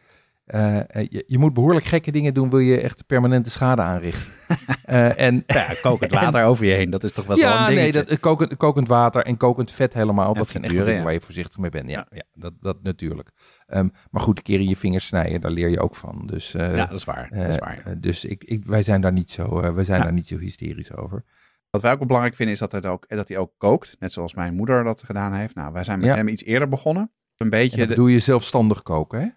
[0.45, 4.33] eh, eh, je, je moet behoorlijk gekke dingen doen, wil je echt permanente schade aanrichten.
[4.85, 7.75] Eh, en Ja, kokend water over je heen, dat is toch wel zo'n ja, nee,
[7.75, 7.91] dingetje.
[7.91, 10.27] dat, eh, kokend, kokend water en kokend vet helemaal.
[10.33, 11.03] Ja, dat zijn echt dingen ja.
[11.03, 11.89] waar je voorzichtig mee bent.
[11.89, 13.29] Ja, ja dat, dat natuurlijk.
[13.65, 16.23] Ehm, maar goed, een keer in je vingers snijden, daar leer je ook van.
[16.25, 17.29] Dus, Ja, dat is waar.
[17.33, 17.95] Dat is waar.
[17.97, 20.03] dus ik, ik, wij zijn daar niet zo, wij zijn Ja.
[20.03, 21.23] daar niet zo hysterisch over.
[21.69, 23.95] Wat wij ook belangrijk vinden is dat, het ook, dat hij ook kookt.
[23.99, 25.55] Net zoals mijn moeder dat gedaan heeft.
[25.55, 26.15] Nou, wij zijn met Ja.
[26.15, 27.11] hem iets eerder begonnen.
[27.37, 27.71] Een beetje.
[27.71, 29.27] En dat de- bedoel je zelfstandig koken, hè?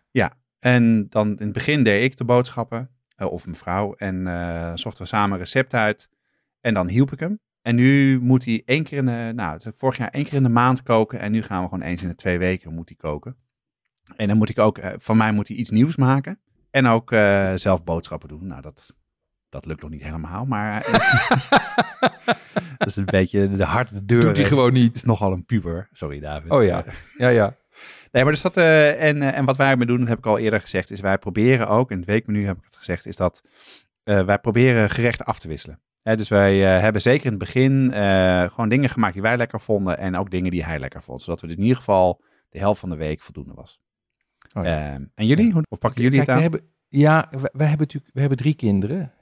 [0.59, 5.03] En dan in het begin deed ik de boodschappen, eh, of mevrouw, en eh, zochten
[5.03, 6.11] we samen een recept uit.
[6.61, 7.41] En dan hielp ik hem.
[7.63, 10.43] En nu moet hij één keer in de, nou, het vorig jaar één keer in
[10.43, 11.21] de maand koken.
[11.21, 13.37] En nu gaan we gewoon eens in de twee weken moet hij koken.
[14.17, 16.39] En dan moet ik ook, eh, van mij moet hij iets nieuws maken.
[16.71, 18.47] En ook eh, zelf boodschappen doen.
[18.47, 18.95] Nou, dat,
[19.49, 20.83] dat lukt nog niet helemaal, maar
[22.79, 24.21] dat is een beetje de harde deur.
[24.21, 24.97] Doet hij gewoon Het niet.
[24.97, 25.89] is nogal een puber.
[25.93, 26.51] Sorry, David.
[26.51, 26.85] Oh ja.
[27.17, 27.55] Ja, ja.
[28.11, 30.39] Nee, maar dus dat, eh, en, eh, en wat wij doen, dat heb ik al
[30.39, 33.43] eerder gezegd, is wij proberen ook, in het weekmenu heb ik het gezegd, is dat
[34.03, 35.81] eh, wij proberen gerechten af te wisselen.
[36.03, 37.93] Dus wij hebben zeker in het begin
[38.51, 41.23] gewoon dingen gemaakt die wij lekker vonden en ook dingen die hij lekker vond.
[41.23, 43.81] Zodat we in ieder geval de helft van de week voldoende was.
[44.55, 44.93] Oh ja.
[44.93, 45.53] Ehm, en jullie?
[45.53, 46.43] Hoe, of pakken jullie Kijk, het aan?
[46.43, 49.13] hebben, ja, we hebben natuurlijk we hebben drie kinderen.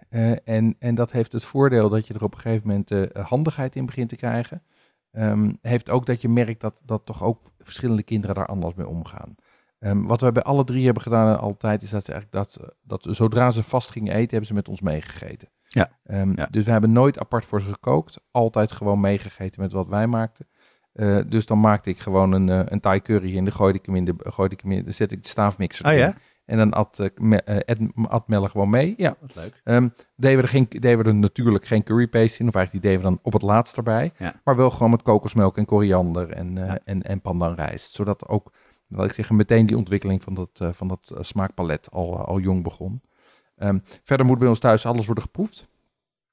[0.44, 3.87] en, en dat heeft het voordeel dat je er op een gegeven moment handigheid in
[3.87, 4.62] begint te krijgen.
[5.16, 8.88] Ehm, heeft ook dat je merkt dat, dat toch ook verschillende kinderen daar anders mee
[8.88, 9.35] omgaan.
[9.79, 12.74] Ehm, wat we bij alle drie hebben gedaan eh, altijd, is dat ze eigenlijk dat,
[12.83, 15.48] dat zodra ze vast gingen eten, hebben ze met ons meegegeten.
[15.68, 15.88] Ja.
[16.05, 16.48] Ehm, Ja.
[16.50, 20.48] Dus we hebben nooit apart voor ze gekookt, altijd gewoon meegegeten met wat wij maakten.
[20.92, 23.87] Eh, dus dan maakte ik gewoon een, eh, een Thai curry en dan gooide ik
[23.87, 26.14] hem in de, gooide ik hem in, dan zet ik de staafmixer Oh ja?
[26.46, 28.94] En dan at, eh, Ed- at Melle gewoon mee.
[28.96, 29.16] Ja.
[29.20, 29.61] Wat leuk.
[29.64, 32.48] Ehm, deden, we er geen, deden we er natuurlijk geen curry paste in.
[32.48, 34.12] Of eigenlijk die deden we dan op het laatst erbij.
[34.18, 34.35] Ja.
[34.44, 36.78] Maar wel gewoon met kokosmelk en koriander en, eh Ja.
[36.85, 37.92] en, en pandanrijst.
[37.94, 38.52] Zodat ook,
[38.88, 43.02] laat ik zeggen, meteen die ontwikkeling van dat, van dat smaakpalet al, al jong begon.
[43.56, 45.68] Ehm, verder moet bij ons thuis alles worden geproefd.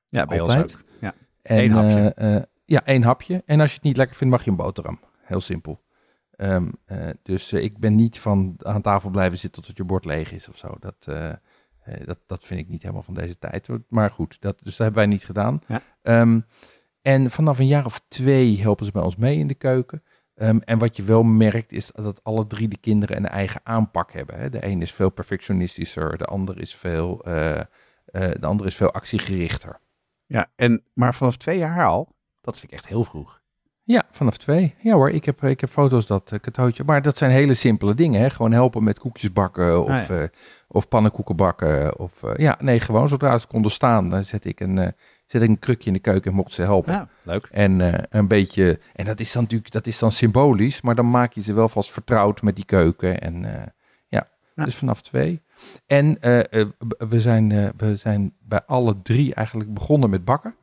[0.10, 0.62] Ja, bij Altijd.
[0.64, 0.82] ons ook.
[1.00, 1.14] Ja.
[1.42, 2.48] En, Eén hapje.
[2.66, 3.44] ja, één hapje.
[3.46, 5.00] En als je het niet lekker vindt, mag je een boterham.
[5.22, 5.82] Heel simpel.
[6.44, 10.06] Ehm, eh, dus eh, ik ben niet van aan tafel blijven zitten tot je bord
[10.06, 10.76] leeg is of zo.
[10.80, 11.34] Dat, eh,
[12.06, 13.70] dat, dat vind ik niet helemaal van deze tijd.
[13.88, 15.62] Maar goed, dat, dus dat hebben wij niet gedaan.
[15.68, 15.82] Ja.
[16.02, 16.40] Ehm,
[17.02, 20.04] en vanaf een jaar of twee helpen ze bij ons mee in de keuken.
[20.36, 24.12] Ehm, en wat je wel merkt is dat alle drie de kinderen een eigen aanpak
[24.14, 24.40] hebben.
[24.40, 24.50] Hè.
[24.50, 27.18] De een is veel perfectionistischer, de ander is veel,
[28.12, 29.80] de ander is veel actiegerichter.
[30.26, 33.43] ja, en, maar vanaf twee jaar al, dat vind ik echt heel vroeg.
[33.86, 34.76] Ja, vanaf twee.
[34.82, 36.84] Ja hoor, ik heb, ik heb foto's dat uh, cadeautje.
[36.86, 38.22] Maar dat zijn hele simpele dingen.
[38.22, 38.30] Hè?
[38.30, 40.22] Gewoon helpen met koekjes bakken of, Ah, ja.
[40.22, 40.28] eh,
[40.68, 42.00] of pannenkoeken bakken.
[42.00, 44.88] Of, eh, ja, nee, gewoon zodra ze konden staan, dan zet ik een, eh,
[45.26, 46.94] zet ik een krukje in de keuken en mocht ze helpen.
[46.94, 47.48] Ja, leuk.
[47.52, 51.10] En eh, een beetje, en dat is dan natuurlijk, dat is dan symbolisch, maar dan
[51.10, 53.22] maak je ze wel vast vertrouwd met die keuken.
[53.22, 53.62] En eh,
[54.08, 54.64] ja, Ja.
[54.66, 55.42] dus vanaf twee.
[55.86, 56.68] En eh, eh,
[57.10, 60.56] we, zijn, eh, we zijn bij alle drie eigenlijk begonnen met bakken.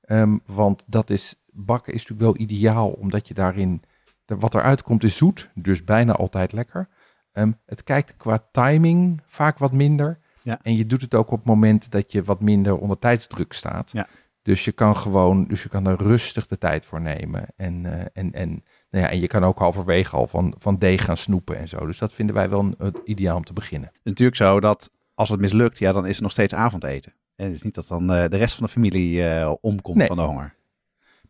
[0.00, 3.82] Ehm, want dat is, bakken is natuurlijk wel ideaal, omdat je daarin,
[4.26, 6.88] wat eruit komt is zoet, dus bijna altijd lekker.
[7.32, 10.18] Ehm, het kijkt qua timing vaak wat minder.
[10.42, 10.58] Ja.
[10.62, 13.90] En je doet het ook op het moment dat je wat minder onder tijdsdruk staat.
[13.92, 14.06] Ja.
[14.42, 17.46] Dus je kan gewoon, dus je kan er rustig de tijd voor nemen.
[17.56, 18.48] En, eh, en, en,
[18.90, 21.86] nou ja, en je kan ook halverwege al van, van deeg gaan snoepen en zo.
[21.86, 23.90] Dus dat vinden wij wel een, ideaal om te beginnen.
[24.02, 27.12] Natuurlijk zo dat als het mislukt, ja, dan is het nog steeds avondeten.
[27.36, 30.06] En het is niet dat dan eh, de rest van de familie eh, omkomt Nee.
[30.06, 30.54] van de honger.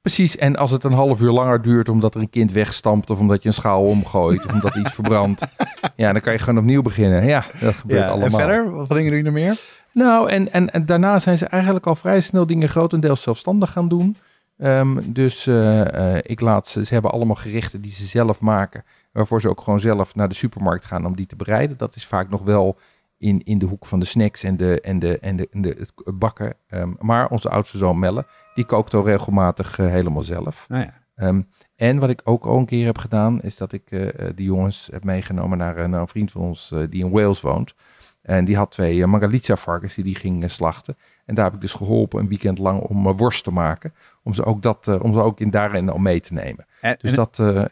[0.03, 3.19] Precies, en als het een half uur langer duurt omdat er een kind wegstampt of
[3.19, 5.47] omdat je een schaal omgooit of omdat iets verbrandt,
[5.97, 7.25] ja, dan kan je gewoon opnieuw beginnen.
[7.25, 8.25] Ja, dat gebeurt allemaal.
[8.25, 9.61] En verder, wat dingen doe je nog meer?
[9.93, 13.89] Nou, en, en, en daarna zijn ze eigenlijk al vrij snel dingen grotendeels zelfstandig gaan
[13.89, 14.17] doen.
[14.59, 18.85] Ehm, dus eh, eh, ik laat ze, ze hebben allemaal gerechten die ze zelf maken,
[19.13, 21.77] waarvoor ze ook gewoon zelf naar de supermarkt gaan om die te bereiden.
[21.77, 22.79] Dat is vaak nog wel
[23.21, 25.69] in, in de hoek van de snacks en, de, en, de, en, de, en de,
[25.79, 26.55] het bakken.
[26.69, 30.65] Ehm, maar onze oudste zoon Melle, die kookt al regelmatig eh, helemaal zelf.
[30.69, 30.95] Nou ja.
[31.15, 31.43] Ehm,
[31.77, 34.89] en wat ik ook al een keer heb gedaan, is dat ik eh, die jongens
[34.93, 37.75] heb meegenomen naar, een- naar een vriend van ons die in Wales woont.
[38.23, 40.97] En die had twee uh, Margalitza varkens die die ging slachten.
[41.27, 43.95] En daar heb ik dus geholpen een weekend lang om worst te maken.
[44.23, 46.67] Om ze ook, dat, om ze ook in daarin al mee te nemen.
[46.81, 47.69] En, Dus en- dat, en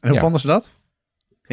[0.00, 0.20] hoe ja.
[0.20, 0.70] vonden ze dat?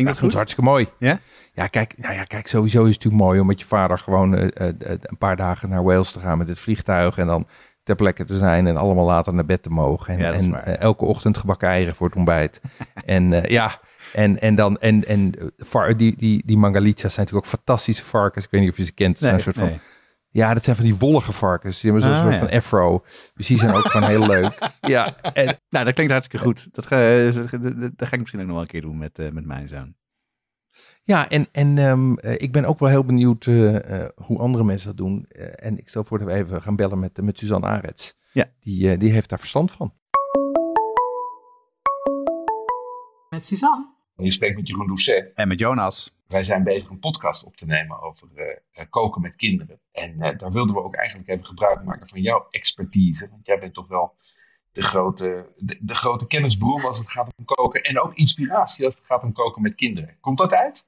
[0.05, 0.27] Ja, dat vond goed?
[0.27, 0.87] het hartstikke mooi.
[0.99, 1.19] Ja?
[1.53, 4.35] Ja, kijk, nou ja, kijk, sowieso is het natuurlijk mooi om met je vader gewoon
[4.35, 7.17] eh, eh, eh, een paar dagen naar Wales te gaan met het vliegtuig.
[7.17, 7.47] En dan
[7.83, 10.13] ter plekke te zijn en allemaal later naar bed te mogen.
[10.13, 12.61] En, Ja, elke ochtend gebakken eieren voor het ontbijt.
[13.05, 13.79] en ja,
[14.13, 18.45] en, en dan, en, en var- die, die, die Mangalitsa's zijn natuurlijk ook fantastische varkens.
[18.45, 19.09] Ik weet niet of je ze kent.
[19.09, 19.79] Het zijn een soort van.
[20.29, 21.79] Ja, dat zijn van die wollige varkens.
[21.81, 22.47] Die hebben zo'n Ah, soort ja.
[22.47, 23.03] van afro.
[23.33, 24.57] Dus die zijn ook gewoon heel leuk.
[24.81, 26.67] Ja, en Nou, dat klinkt hartstikke goed.
[26.71, 27.31] Dat, ga-
[27.95, 29.95] dat, ga ik misschien ook nog wel een keer doen met, eh, met mijn zoon.
[31.03, 34.63] Ja, en, en ehm, eh, ik ben ook wel heel benieuwd eh, eh, hoe andere
[34.63, 35.25] mensen dat doen.
[35.29, 38.15] Eh, en ik stel voor dat we even gaan bellen met, met Suzanne Arets.
[38.31, 38.45] Ja.
[38.59, 39.93] Die, eh, die heeft daar verstand van.
[43.29, 43.95] Met Suzanne.
[44.23, 45.31] Je spreekt met Jeroen Doucet.
[45.35, 46.13] En met Jonas.
[46.27, 49.79] Wij zijn bezig een podcast op te nemen over eh, eh, koken met kinderen.
[49.91, 53.29] En eh, daar wilden we ook eigenlijk even gebruik maken van jouw expertise.
[53.29, 54.15] Want jij bent toch wel
[54.71, 57.83] de grote, de, de grote kennisbron als het gaat om koken.
[57.83, 60.17] En ook inspiratie als het gaat om koken met kinderen.
[60.19, 60.85] Komt dat uit?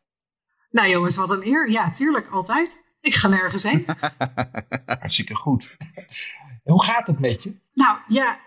[0.71, 1.69] Nou jongens, wat een eer.
[1.69, 2.83] Ja, tuurlijk, altijd.
[3.01, 3.85] Ik ga nergens heen.
[4.85, 5.77] Hartstikke goed.
[6.63, 7.55] Hoe gaat het met je?
[7.73, 8.39] nou ja,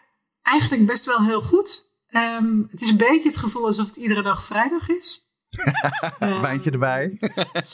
[0.42, 1.90] eigenlijk best wel heel goed.
[2.12, 5.30] Ehm, het is een beetje het gevoel alsof het iedere dag vrijdag is.
[6.18, 7.18] Ehm, Wijntje erbij.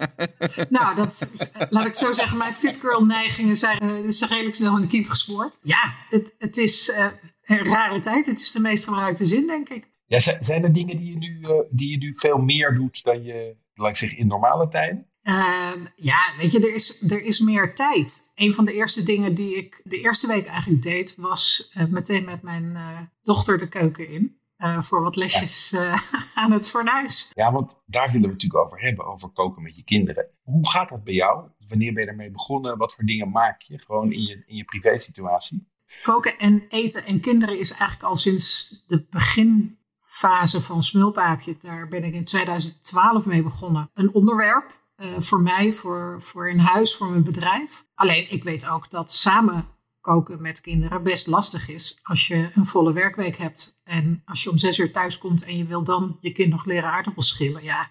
[0.69, 1.33] Nou, dat,
[1.69, 4.89] laat ik zo zeggen, mijn fit girl neigingen zijn, eh, zijn redelijk snel in de
[4.89, 5.59] kiep gespoord.
[5.63, 7.07] Ja, het, het is eh,
[7.45, 8.27] een rare tijd.
[8.27, 9.91] Het is de meest gebruikte zin, denk ik.
[10.07, 13.23] Ja, zijn, er dingen die je, nu, eh, die je nu veel meer doet dan
[13.23, 15.07] je, laat ik zeggen, in normale tijden?
[15.23, 18.33] Ehm, ja, weet je, er is, er is meer tijd.
[18.35, 22.25] Een van de eerste dingen die ik de eerste week eigenlijk deed, was eh, meteen
[22.25, 24.37] met mijn eh, dochter de keuken in.
[24.57, 25.75] eh, voor wat lesjes
[26.35, 27.31] aan het fornuis.
[27.35, 30.27] Ja, want daar willen we het natuurlijk over hebben, over koken met je kinderen.
[30.43, 31.49] Hoe gaat dat bij jou?
[31.67, 32.79] Wanneer ben je ermee begonnen?
[32.79, 35.69] Wat voor dingen maak je gewoon in je, in je privésituatie?
[36.03, 41.57] Koken en eten en kinderen is eigenlijk al sinds de beginfase van Smulpaapje.
[41.61, 43.91] Daar ben ik in 2012 mee begonnen.
[43.95, 47.85] Een onderwerp eh, voor mij, voor, voor in huis, voor mijn bedrijf.
[47.95, 49.67] Alleen ik weet ook dat samen
[50.01, 53.81] koken met kinderen best lastig is als je een volle werkweek hebt.
[53.85, 56.65] En als je om zes uur thuis komt en je wil dan je kind nog
[56.65, 57.63] leren aardappels schillen.
[57.63, 57.89] Ja,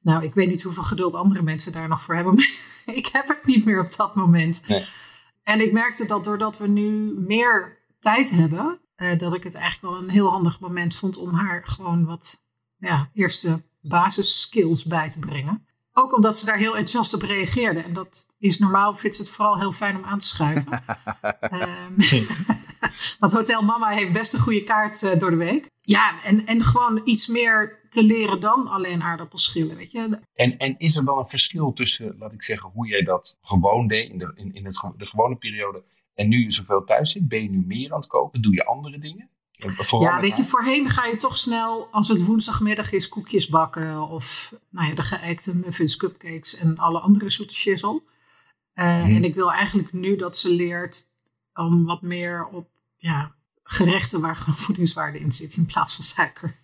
[0.00, 2.34] nou, ik weet niet hoeveel geduld andere mensen daar nog voor hebben.
[2.34, 2.50] Maar
[2.96, 4.68] ik heb het niet meer op dat moment.
[4.68, 4.86] Nee.
[5.42, 9.94] En ik merkte dat doordat we nu meer tijd hebben, eh, dat ik het eigenlijk
[9.94, 12.46] wel een heel handig moment vond om haar gewoon wat
[12.78, 15.67] ja, eerste basisskills bij te brengen.
[16.00, 17.80] Ook omdat ze daar heel enthousiast op reageerde.
[17.80, 20.66] En dat is normaal, vindt ze het vooral heel fijn om aan te schuiven.
[21.40, 22.00] Ehm,
[23.20, 25.70] want Hotel Mama heeft best een goede kaart eh, door de week.
[25.82, 30.18] Ja, en, en gewoon iets meer te leren dan alleen aardappels schillen, weet je.
[30.34, 33.86] En, en is er dan een verschil tussen, laat ik zeggen, hoe jij dat gewoon
[33.86, 35.82] deed in de, in, in het, de gewone periode
[36.14, 37.28] en nu je zoveel thuis zit?
[37.28, 38.42] Ben je nu meer aan het koken?
[38.42, 39.30] Doe je andere dingen?
[40.00, 44.08] Ja, weet je, voorheen ga je toch snel, als het woensdagmiddag is, koekjes bakken.
[44.08, 48.02] Of nou ja, de geëikte muffins, cupcakes en alle andere soorten shizzle.
[48.72, 49.14] Eh, Mhm.
[49.14, 51.06] En ik wil eigenlijk nu dat ze leert
[51.54, 56.56] om wat meer op ja, gerechten waar gewoon voedingswaarde in zit in plaats van suiker.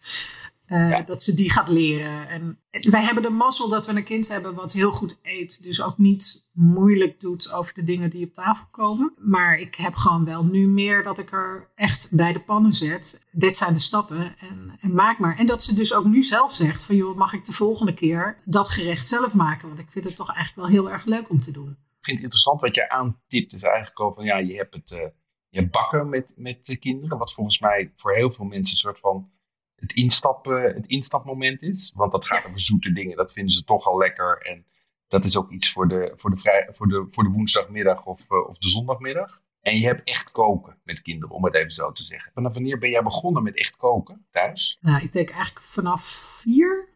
[0.74, 1.02] Eh, Ja.
[1.02, 2.28] Dat ze die gaat leren.
[2.28, 5.62] En wij hebben de mazzel dat we een kind hebben wat heel goed eet.
[5.62, 9.12] Dus ook niet moeilijk doet over de dingen die op tafel komen.
[9.16, 13.22] Maar ik heb gewoon wel nu meer dat ik er echt bij de pannen zet.
[13.30, 15.36] Dit zijn de stappen en, en maak maar.
[15.38, 18.38] En dat ze dus ook nu zelf zegt van joh, mag ik de volgende keer
[18.44, 19.68] dat gerecht zelf maken?
[19.68, 21.68] Want ik vind het toch eigenlijk wel heel erg leuk om te doen.
[21.68, 23.52] Ik vind het interessant wat jij aantipt.
[23.52, 25.06] Is eigenlijk al van ja, je hebt het eh,
[25.48, 27.18] je hebt bakken met, met de kinderen.
[27.18, 29.30] Wat volgens mij voor heel veel mensen een soort van
[29.76, 31.92] het, instap, eh, het instapmoment is.
[31.94, 33.16] Want dat gaat over zoete dingen.
[33.16, 34.38] Dat vinden ze toch al lekker.
[34.38, 34.66] En
[35.08, 38.30] dat is ook iets voor de, voor de, vrij, voor de, voor de woensdagmiddag of,
[38.30, 39.40] eh, of de zondagmiddag.
[39.60, 42.32] En je hebt echt koken met kinderen, om het even zo te zeggen.
[42.34, 44.78] Vanaf wanneer ben jij begonnen met echt koken thuis?
[44.80, 46.02] Nou, ik denk eigenlijk vanaf
[46.40, 46.88] vier.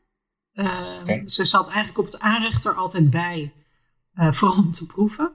[0.52, 1.26] Ehm.
[1.26, 3.52] Ze zat eigenlijk op het aanrecht er altijd bij,
[4.14, 5.32] eh, vooral om te proeven.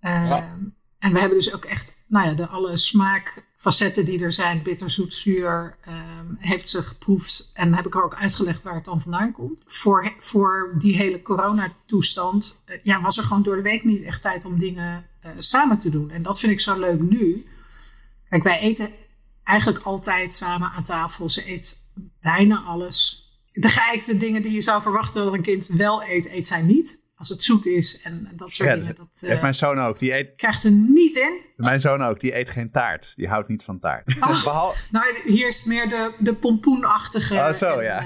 [0.00, 0.56] Ehm, Ja.
[0.98, 4.90] En we hebben dus ook echt, nou ja, de alle smaakfacetten die er zijn, bitter,
[4.90, 7.50] zoet, zuur, ehm, heeft ze geproefd.
[7.54, 9.64] En heb ik haar ook uitgelegd waar het dan vandaan komt.
[9.66, 14.20] Voor, voor die hele coronatoestand eh, ja, was er gewoon door de week niet echt
[14.20, 16.10] tijd om dingen eh, samen te doen.
[16.10, 17.46] En dat vind ik zo leuk nu.
[18.28, 18.90] Kijk, wij eten
[19.44, 21.30] eigenlijk altijd samen aan tafel.
[21.30, 21.84] Ze eet
[22.20, 23.24] bijna alles.
[23.52, 27.04] De geëikte dingen die je zou verwachten dat een kind wel eet, eet zij niet.
[27.18, 28.96] Als het zoet is en dat soort Ja, dingen.
[28.96, 29.98] dat Dat eh, mijn zoon ook.
[29.98, 31.40] Die eet, krijgt er niet in.
[31.56, 32.20] mijn zoon ook.
[32.20, 33.12] Die eet geen taart.
[33.16, 34.14] Die houdt niet van taart.
[34.22, 34.44] Oh.
[34.44, 37.34] Behal- Nou, hier is meer de, de pompoenachtige.
[37.34, 38.04] Oh, zo, en, ja.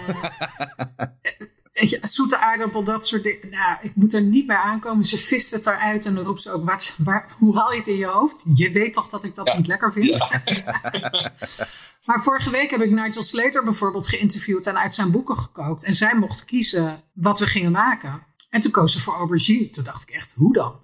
[1.73, 3.51] eh, je, zoete aardappel, dat soort dingen.
[3.51, 5.05] Nou, ik moet er niet bij aankomen.
[5.05, 7.87] Ze vist het eruit en dan roept ze ook: waar, waar, hoe haal je het
[7.87, 8.37] in je hoofd?
[8.55, 9.57] Je weet toch dat ik dat Ja.
[9.57, 10.19] niet lekker vind?
[12.07, 15.85] maar vorige week heb ik Nigel Slater bijvoorbeeld geïnterviewd en uit zijn boeken gekookt.
[15.85, 18.29] En zij mocht kiezen wat we gingen maken.
[18.51, 19.71] En toen koos ze voor aubergine.
[19.71, 20.81] Toen dacht ik echt: hoe dan?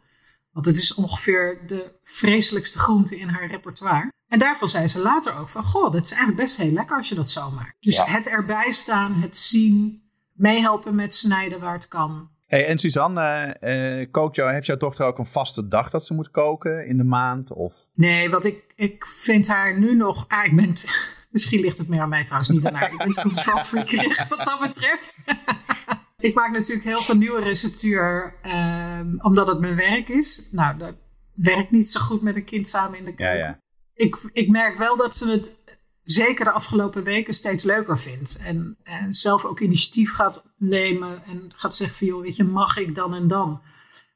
[0.52, 4.12] Want het is ongeveer de vreselijkste groente in haar repertoire.
[4.28, 5.64] En daarvan zei ze later ook van...
[5.64, 7.76] Goh, dat is eigenlijk best heel lekker als je dat zo maakt.
[7.80, 8.04] Dus Ja.
[8.04, 10.02] het erbij staan, het zien,
[10.32, 12.30] meehelpen met snijden waar het kan.
[12.46, 16.06] Hey, en Suzanne, eh, eh, kookt jou, heeft jouw dochter ook een vaste dag dat
[16.06, 17.52] ze moet koken in de maand?
[17.52, 17.88] Of?
[17.94, 20.24] Nee, want ik, ik vind haar nu nog...
[20.28, 20.72] Ah, ik ben...
[21.30, 22.92] Misschien ligt het meer aan mij trouwens, niet aan haar.
[22.92, 25.18] Ik ben controlfreakerig wat dat betreft.
[26.16, 30.48] ik maak natuurlijk heel veel nieuwe receptuur, ehm, omdat het mijn werk is.
[30.50, 30.96] Nou, dat
[31.34, 33.38] werkt niet zo goed met een kind samen in de Ja, keuken.
[33.38, 33.60] ja.
[33.94, 35.54] ik, ik merk wel dat ze het
[36.02, 38.36] zeker de afgelopen weken steeds leuker vindt.
[38.36, 42.76] En, en zelf ook initiatief gaat nemen en gaat zeggen van joh, weet je, mag
[42.76, 43.60] ik dan en dan?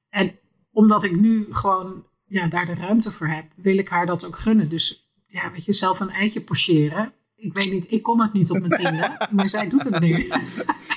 [0.08, 0.38] En
[0.72, 4.38] omdat ik nu gewoon ja, daar de ruimte voor heb, wil ik haar dat ook
[4.38, 4.68] gunnen.
[4.68, 7.12] Dus ja, weet je, zelf een eitje pocheren.
[7.40, 10.28] Ik weet niet, ik kon het niet op mijn tiende, maar zij doet het nu.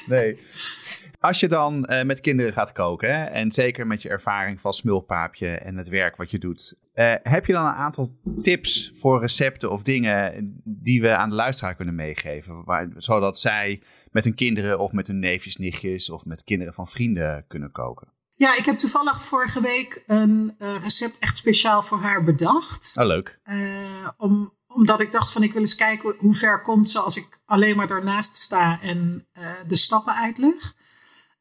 [0.07, 0.39] Nee.
[1.19, 4.73] Als je dan eh, met kinderen gaat koken, hè, en zeker met je ervaring van
[4.73, 9.19] smulpaapje en het werk wat je doet, eh, heb je dan een aantal tips voor
[9.19, 12.63] recepten of dingen die we aan de luisteraar kunnen meegeven?
[12.63, 16.87] Waar, zodat zij met hun kinderen of met hun neefjes, nichtjes of met kinderen van
[16.87, 18.07] vrienden kunnen koken.
[18.35, 22.93] Ja, ik heb toevallig vorige week een eh, recept echt speciaal voor haar bedacht.
[22.97, 23.39] Oh, leuk.
[24.17, 27.39] Om, omdat ik dacht van ik wil eens kijken hoe ver komt ze als ik
[27.45, 30.73] alleen maar daarnaast sta en eh, de stappen uitleg.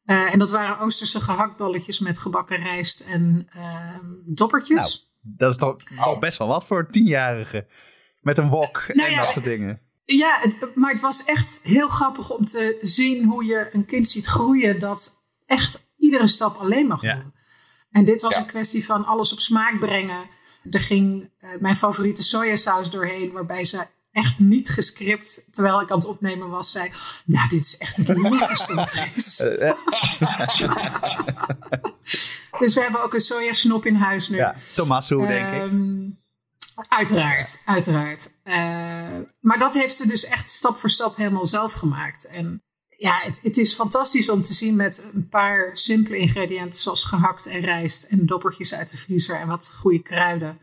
[0.05, 5.11] Eh, en dat waren Oosterse gehaktballetjes met gebakken rijst en ehm doppertjes.
[5.21, 7.67] Dat is toch al best wel wat voor een tienjarige.
[8.21, 9.81] Met een wok Nou en ja, dat soort dingen.
[10.05, 14.09] Ja, het- maar het was echt heel grappig om te zien hoe je een kind
[14.09, 17.15] ziet groeien dat echt iedere stap alleen mag Ja.
[17.15, 17.33] doen.
[17.91, 18.39] En dit was Ja.
[18.39, 20.25] een kwestie van alles op smaak brengen.
[20.71, 25.97] Er ging eh, mijn favoriete sojasaus doorheen, waarbij ze echt niet gescript, terwijl ik aan
[25.97, 26.91] het opnemen was, zei:
[27.25, 29.37] Nou, dit is echt het lekkerste wat er is.
[32.59, 34.37] Dus we hebben ook een sojasnop in huis nu.
[34.37, 34.55] ja,
[35.27, 35.61] denk ik.
[35.61, 36.09] Ehm,
[36.87, 38.29] Uiteraard, uiteraard.
[38.43, 38.53] Eh,
[39.41, 42.27] maar dat heeft ze dus echt stap voor stap helemaal zelf gemaakt.
[42.27, 42.63] En
[43.03, 47.45] ja, het, het is fantastisch om te zien met een paar simpele ingrediënten zoals gehakt
[47.45, 50.57] en rijst en doppertjes uit de vriezer en wat goede kruiden.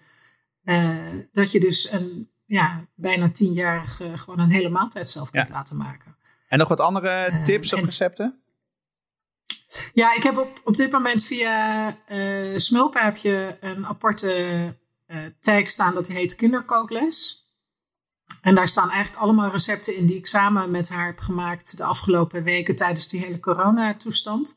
[0.65, 0.97] eh,
[1.33, 5.55] dat je dus een ja, bijna tienjarige gewoon een hele maaltijd zelf kunt Ja.
[5.55, 6.17] laten maken.
[6.49, 8.41] En nog wat andere tips of en- recepten?
[9.93, 14.33] Ja, ik heb op, op dit moment via eh Smulpaapje een aparte
[15.07, 17.40] eh tag staan dat die heet Kinderkookles.
[18.41, 21.85] En daar staan eigenlijk allemaal recepten in die ik samen met haar heb gemaakt de
[21.85, 24.57] afgelopen weken tijdens die hele coronatoestand.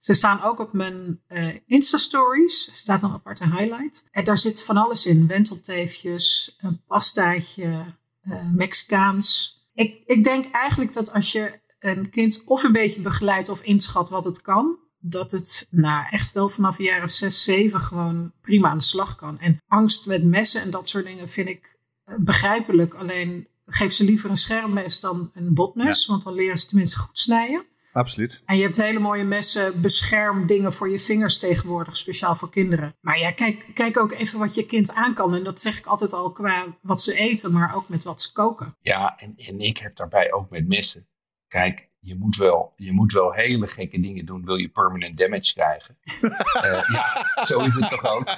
[0.00, 2.70] Ze staan ook op mijn eh Insta-stories.
[2.72, 4.08] Staat een aparte highlight.
[4.10, 5.26] En daar zit van alles in.
[5.26, 7.84] Wentelteefjes, een pastaatje,
[8.20, 9.56] eh, Mexicaans.
[9.74, 14.08] Ik, ik denk eigenlijk dat als je een kind of een beetje begeleidt of inschat
[14.08, 18.68] wat het kan, dat het nou, echt wel vanaf jaar of zes, zeven gewoon prima
[18.68, 19.38] aan de slag kan.
[19.38, 21.71] En angst met messen en dat soort dingen vind ik
[22.16, 22.94] begrijpelijk.
[22.94, 27.18] Alleen geef ze liever een schermmes dan een botmes, want dan leren ze tenminste goed
[27.18, 27.64] snijden.
[27.92, 28.42] Absoluut.
[28.46, 32.96] En je hebt hele mooie messen, beschermdingen voor je vingers tegenwoordig, speciaal voor kinderen.
[33.00, 35.34] Maar ja, kijk, kijk ook even wat je kind aan kan.
[35.34, 38.32] En dat zeg ik altijd al qua wat ze eten, maar ook met wat ze
[38.32, 38.76] koken.
[38.80, 41.06] Ja, en, en ik heb daarbij ook met messen.
[41.48, 45.52] Kijk, je moet, wel, je moet wel hele gekke dingen doen, wil je permanent damage
[45.54, 45.96] krijgen.
[46.62, 48.24] Eh, ja, zo is het toch ook.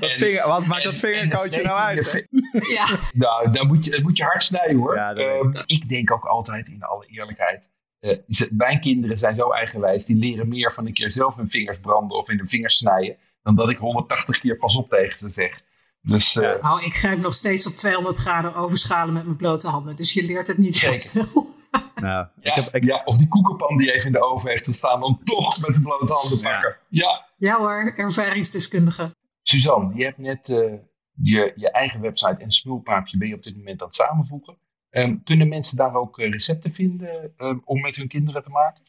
[0.00, 2.26] En- Vinger, wat maakt en- dat vingerkootje nou uit?
[2.76, 4.94] Ja, Nou, dan moet je, dan moet je hard snijden hoor.
[4.94, 7.68] Ja, Ehm, ik denk ook altijd, in alle eerlijkheid,
[8.00, 11.50] eh, ze- mijn kinderen zijn zo eigenwijs, die leren meer van een keer zelf hun
[11.50, 15.18] vingers branden of in hun vingers snijden, dan dat ik 180 keer pas op tegen
[15.18, 15.60] ze zeg.
[16.02, 19.96] Dus eh, nou, ik grijp nog steeds op 200 graden overschalen met mijn blote handen.
[19.96, 20.98] Dus je leert het niet Zeker.
[21.00, 21.26] snel.
[21.94, 24.64] Nou, ja, ik heb, ik, ja, of die koekenpan die even in de oven heeft
[24.64, 26.76] gestaan, dan toch met de blote handen pakken.
[26.88, 27.26] Ja.
[27.36, 29.14] Ja hoor, ervaringsdeskundige.
[29.42, 30.72] Suzanne, je hebt net eh,
[31.22, 34.58] je, je eigen website en Smulpaapje ben je op dit moment aan het samenvoegen.
[34.90, 38.82] Ehm, kunnen mensen daar ook eh, recepten vinden ehm, om met hun kinderen te maken?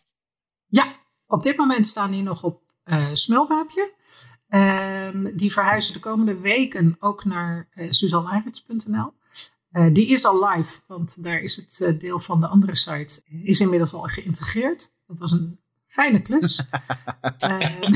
[0.66, 3.94] Ja, op dit moment staan die nog op eh Smulpaapje.
[4.48, 9.12] Ehm, die verhuizen de komende weken ook naar uh.
[9.72, 13.22] Uh, die is al live, want daar is het uh, deel van de andere site
[13.44, 14.94] is inmiddels al geïntegreerd.
[15.08, 15.59] Dat was een
[15.90, 16.66] fijne klus.
[17.52, 17.94] um,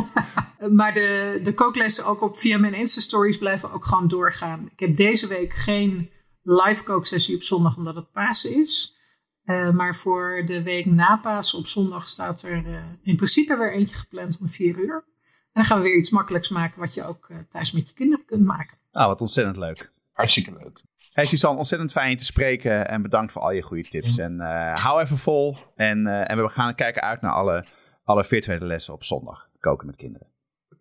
[0.78, 4.68] maar de, de kooklessen ook op via mijn Insta-stories blijven ook gewoon doorgaan.
[4.72, 6.10] Ik heb deze week geen
[6.42, 9.00] live kooksessie op zondag, omdat het Pasen is.
[9.44, 13.72] Uh, maar voor de week na Pasen op zondag staat er uh, in principe weer
[13.72, 14.94] eentje gepland om vier uur.
[14.94, 17.94] En dan gaan we weer iets makkelijks maken wat je ook uh, thuis met je
[17.94, 18.78] kinderen kunt maken.
[18.90, 19.92] Ah, wat ontzettend leuk.
[20.12, 20.80] Hartstikke leuk.
[21.12, 24.18] Hey Suzanne, ontzettend fijn te spreken en bedankt voor al je goede tips.
[24.18, 27.66] En uh, hou even vol en, uh, en we gaan kijken uit naar alle,
[28.04, 29.48] alle virtuele lessen op zondag.
[29.60, 30.26] Koken met kinderen.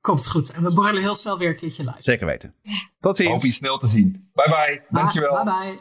[0.01, 0.51] Komt goed.
[0.51, 2.01] En we borrelen heel snel weer een keertje live.
[2.01, 2.55] Zeker weten.
[2.99, 3.29] Tot ziens.
[3.29, 4.29] Hoop je snel te zien.
[4.34, 4.84] Bye bye.
[4.89, 5.43] Dankjewel.
[5.43, 5.79] Bye bye.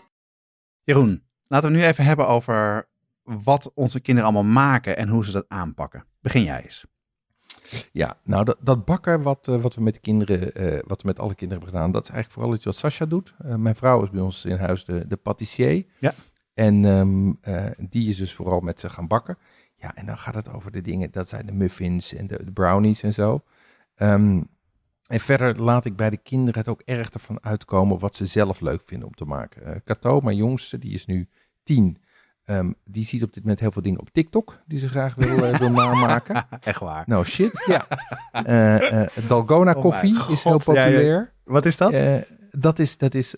[0.83, 2.89] Jeroen, laten we nu even hebben over
[3.23, 6.07] wat onze kinderen allemaal maken en hoe ze dat aanpakken.
[6.21, 6.87] Begin jij eens.
[7.93, 11.09] Ja, nou dat, dat bakken wat, eh, wat we met de kinderen, eh, wat we
[11.09, 13.35] met alle kinderen hebben gedaan, dat is eigenlijk vooral iets wat Sascha doet.
[13.39, 15.87] Eh, mijn vrouw is bij ons in huis de, de patissier.
[15.99, 16.15] Ja.
[16.55, 19.39] En ehm, eh, die is dus vooral met ze gaan bakken.
[19.77, 22.53] Ja, en dan gaat het over de dingen, dat zijn de muffins en de, de
[22.53, 23.43] brownies en zo.
[23.95, 24.43] Ehm,
[25.07, 28.61] en verder laat ik bij de kinderen het ook erg ervan uitkomen wat ze zelf
[28.61, 29.83] leuk vinden om te maken.
[29.85, 31.29] Cato, mijn jongste, die is nu
[31.63, 31.99] tien.
[32.51, 35.45] Ehm, die ziet op dit moment heel veel dingen op TikTok die ze graag wil,
[35.45, 36.47] eh, wil namaken.
[36.61, 37.05] Echt waar.
[37.07, 37.87] Nou, shit, ja.
[38.33, 40.91] Eh, eh, Dalgona Oh koffie is heel God, ja, ja.
[40.91, 41.33] populair.
[41.45, 41.95] Wat is dat?
[42.51, 43.35] Dat is, dat is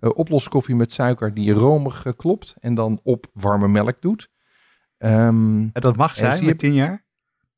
[0.00, 4.30] oploskoffie met suiker die romig klopt en dan op warme melk doet.
[4.98, 7.04] Ehm, En dat mag zijn met tien jaar?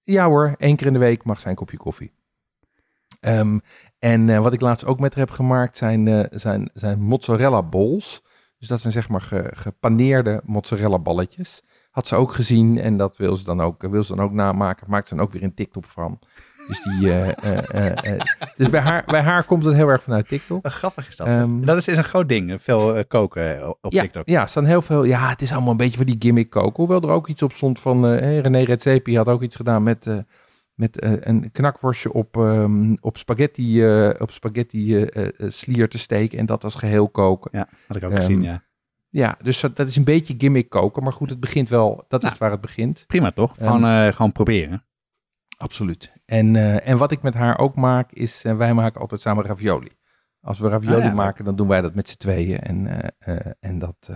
[0.03, 2.13] ja hoor, één keer in de week mag zijn kopje koffie.
[3.21, 3.59] Ehm,
[3.99, 8.23] en wat ik laatst ook met haar heb gemaakt zijn, zijn, zijn mozzarella balls.
[8.59, 11.63] Dus dat zijn zeg maar ge- gepaneerde mozzarella balletjes.
[11.91, 14.87] Had ze ook gezien en dat wil ze dan ook, wil ze dan ook namaken.
[14.91, 16.19] Maakt ze dan ook weer een TikTok van.
[16.69, 17.29] Dus, die, eh,
[17.75, 18.21] eh, eh,
[18.57, 20.63] dus bij, haar, bij haar komt het heel erg vanuit TikTok.
[20.63, 21.27] Wat grappig is dat.
[21.27, 22.63] Ehm, dat is, is een groot ding.
[22.63, 24.29] Veel koken op ja, TikTok.
[24.29, 25.05] Ja, staan heel veel.
[25.05, 26.75] Ja, het is allemaal een beetje van die gimmick koken.
[26.85, 28.15] Hoewel er ook iets op stond van.
[28.17, 30.07] René Redzepi had ook iets gedaan met,
[30.77, 36.39] met eh, een knakworstje op, ehm, op spaghetti, eh, op spaghetti eh, slier te steken.
[36.39, 37.51] En dat als geheel koken.
[37.53, 38.65] Ja, had ik ook Ehm, gezien, ja.
[39.09, 41.03] Ja, dus dat dat is een beetje gimmick koken.
[41.03, 42.05] Maar goed, het begint wel.
[42.09, 42.33] Dat Nou.
[42.33, 43.05] is waar het begint.
[43.07, 43.55] Prima toch?
[43.59, 44.85] Gewoon, eh, gewoon proberen.
[45.59, 46.13] Absoluut.
[46.25, 48.43] En, en wat ik met haar ook maak, is.
[48.43, 49.91] wij maken altijd samen ravioli.
[50.41, 51.17] Als we ravioli Ah, ja, leuk.
[51.17, 52.59] maken, dan doen wij dat met z'n tweeën.
[52.61, 53.13] En,
[53.61, 54.11] en, dat,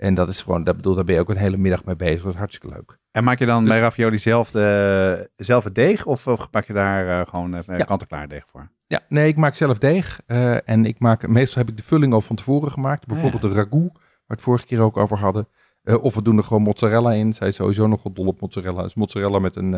[0.00, 0.64] en dat is gewoon.
[0.64, 2.22] Dat bedoel, daar ben je ook een hele middag mee bezig.
[2.22, 2.98] Dat is hartstikke leuk.
[3.10, 6.06] En maak je dan Dus- bij ravioli zelf, de, zelf het deeg?
[6.06, 7.84] Of, maak je daar eh, gewoon Ja.
[7.84, 8.70] kant-en-klaar deeg voor?
[8.86, 10.20] Ja, nee, ik maak zelf deeg.
[10.26, 13.06] eh, en ik maak, meestal heb ik de vulling al van tevoren gemaakt.
[13.06, 15.48] Bijvoorbeeld de ragout, waar we het vorige keer ook over hadden.
[15.82, 17.32] Eh, of we doen er gewoon mozzarella in.
[17.34, 18.82] Zij is sowieso nog wel dol op mozzarella.
[18.82, 19.70] Dus mozzarella met een,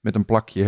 [0.00, 0.64] met een, plakje,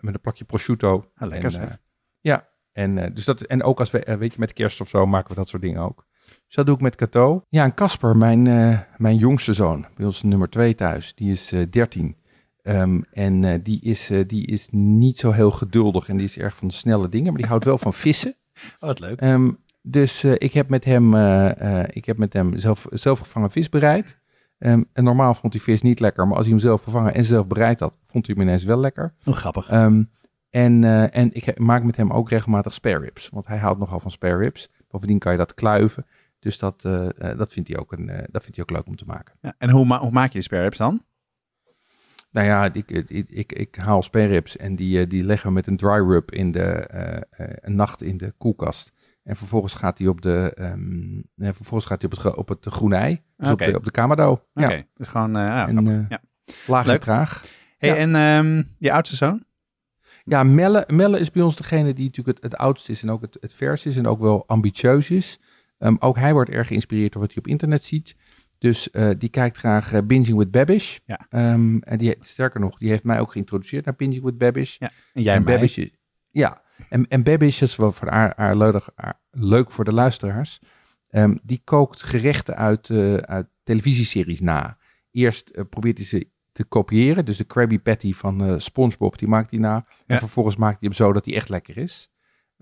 [0.00, 1.10] met een plakje prosciutto.
[1.16, 1.80] Ah, lekker en,
[2.20, 5.28] ja, en, dus dat, en ook als we, weet je, met kerst of zo maken
[5.28, 6.06] we dat soort dingen ook.
[6.54, 7.42] Dus dat doe ik met Cato.
[7.48, 11.52] Ja, en Casper, mijn, eh, mijn jongste zoon, bij ons nummer twee thuis, die is
[11.52, 12.16] eh 13.
[12.62, 16.38] Ehm, en eh, die, is, eh, die is niet zo heel geduldig en die is
[16.38, 18.34] erg van de snelle dingen, maar die houdt wel van vissen.
[18.54, 19.20] Oh, wat leuk.
[19.20, 19.50] Ehm,
[19.82, 23.50] dus eh, ik heb met hem, eh, eh, ik heb met hem zelf, zelf gevangen
[23.50, 24.18] vis bereid.
[24.58, 27.24] Ehm, en normaal vond hij vis niet lekker, maar als hij hem zelf gevangen en
[27.24, 29.14] zelf bereid had, vond hij hem ineens wel lekker.
[29.22, 29.68] Hoe grappig.
[30.54, 34.00] En, eh, en ik maak met hem ook regelmatig spare ribs, want hij houdt nogal
[34.00, 34.70] van spare ribs.
[34.90, 36.06] Bovendien kan je dat kluiven,
[36.44, 38.86] dus dat, eh, eh, dat, vindt hij ook een, eh, dat vindt hij ook leuk
[38.86, 39.34] om te maken.
[39.40, 41.04] Ja, en hoe, ma- hoe maak je de spare ribs dan?
[42.30, 45.76] Nou ja, ik, ik, ik, haal spare ribs en die, die leggen we met een
[45.76, 46.86] dry rub in de,
[47.60, 48.92] een nacht in de koelkast.
[49.22, 52.96] En vervolgens gaat hij op, de, ehm, vervolgens gaat hij op, het, op het groene
[52.96, 54.30] ei, dus op, de, op de kamado.
[54.32, 56.08] Oké, Ja, dus gewoon, ja, en grappig.
[56.08, 56.20] ja.
[56.66, 57.44] laag en traag.
[57.78, 57.96] Hey, ja.
[57.96, 59.44] En ehm, je oudste zoon?
[60.24, 63.20] Ja, Melle, Melle is bij ons degene die natuurlijk het, het oudste is en ook
[63.20, 65.38] het, het vers is en ook wel ambitieus is.
[65.78, 68.16] Ehm, ook hij wordt erg geïnspireerd door wat hij op internet ziet.
[68.58, 70.98] Dus eh, die kijkt graag eh, Binging with Babish.
[71.04, 71.26] Ja.
[71.28, 74.76] Ehm, en die, sterker nog, die heeft mij ook geïntroduceerd naar Binging with Babish.
[74.78, 74.90] Ja.
[75.12, 75.44] En jij en?
[75.44, 75.90] Babish is-
[76.30, 80.58] ja, en, en Babish is wel voor haar, haar leuk, haar- leuk voor de luisteraars.
[81.08, 84.76] Ehm, die kookt gerechten uit, eh, uit televisieseries na.
[85.10, 87.24] Eerst probeert hij ze te kopiëren.
[87.24, 89.74] Dus de Krabby Patty van SpongeBob, die maakt hij na.
[89.86, 89.86] Ja.
[90.06, 92.10] En vervolgens maakt hij hem zo dat hij echt lekker is.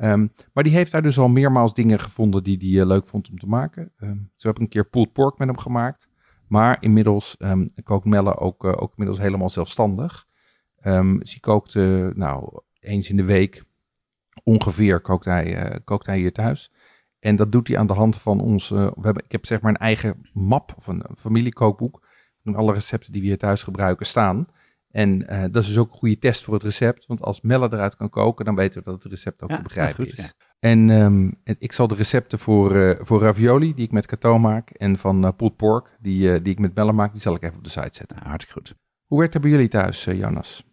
[0.03, 3.31] Ehm, maar die heeft daar dus al meermaals dingen gevonden die hij eh, leuk vond
[3.31, 3.93] om te maken.
[3.97, 6.11] Ehm, zo heb ik een keer pulled pork met hem gemaakt.
[6.49, 10.27] Maar inmiddels ehm, kookt Melle ook, eh, ook inmiddels helemaal zelfstandig.
[11.23, 11.75] Ze kookt,
[12.15, 13.65] nou, eens in de week
[14.45, 16.73] ongeveer kookt hij, eh, kookt hij hier thuis.
[17.19, 18.71] En dat doet hij aan de hand van ons.
[18.71, 22.07] eh, we hebben, ik heb zeg maar een eigen map of een, familiekookboek.
[22.45, 24.47] Alle recepten die we hier thuis gebruiken staan.
[24.93, 27.07] En eh, dat is dus ook een goede test voor het recept.
[27.07, 29.63] Want als Melle eruit kan koken, dan weten we dat het recept ook Ja, te
[29.63, 33.85] begrijpen dat is En ehm, en ik zal de recepten voor, eh, voor ravioli, die
[33.85, 37.13] ik met Cato maak, en van eh pulled pork, die, die ik met Melle maak,
[37.13, 38.17] die zal ik even op de site zetten.
[38.17, 38.75] Nou, hartstikke goed.
[39.07, 40.65] Hoe werkt het bij jullie thuis, Jonas?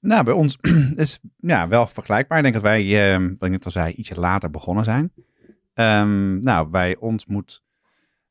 [0.00, 0.56] Nou, bij ons
[0.96, 2.36] is ja, wel vergelijkbaar.
[2.38, 5.12] Ik denk dat wij, ehm, wat ik net al zei, ietsje later begonnen zijn.
[5.74, 7.62] Ehm, nou, bij ons moet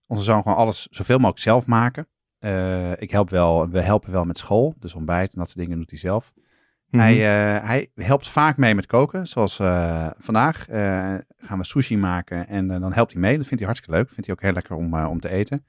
[0.08, 2.08] onze zoon gewoon alles zoveel mogelijk zelf maken.
[2.44, 5.78] Eh, ik help wel, we helpen wel met school, dus ontbijt en dat soort dingen
[5.78, 6.34] doet hij zelf.
[6.90, 10.66] Hij, eh, hij helpt vaak mee met koken, zoals eh, vandaag
[11.38, 13.38] gaan we sushi maken en dan helpt hij mee.
[13.38, 15.66] Dat vindt hij hartstikke leuk, vindt hij ook heel lekker om, om te eten.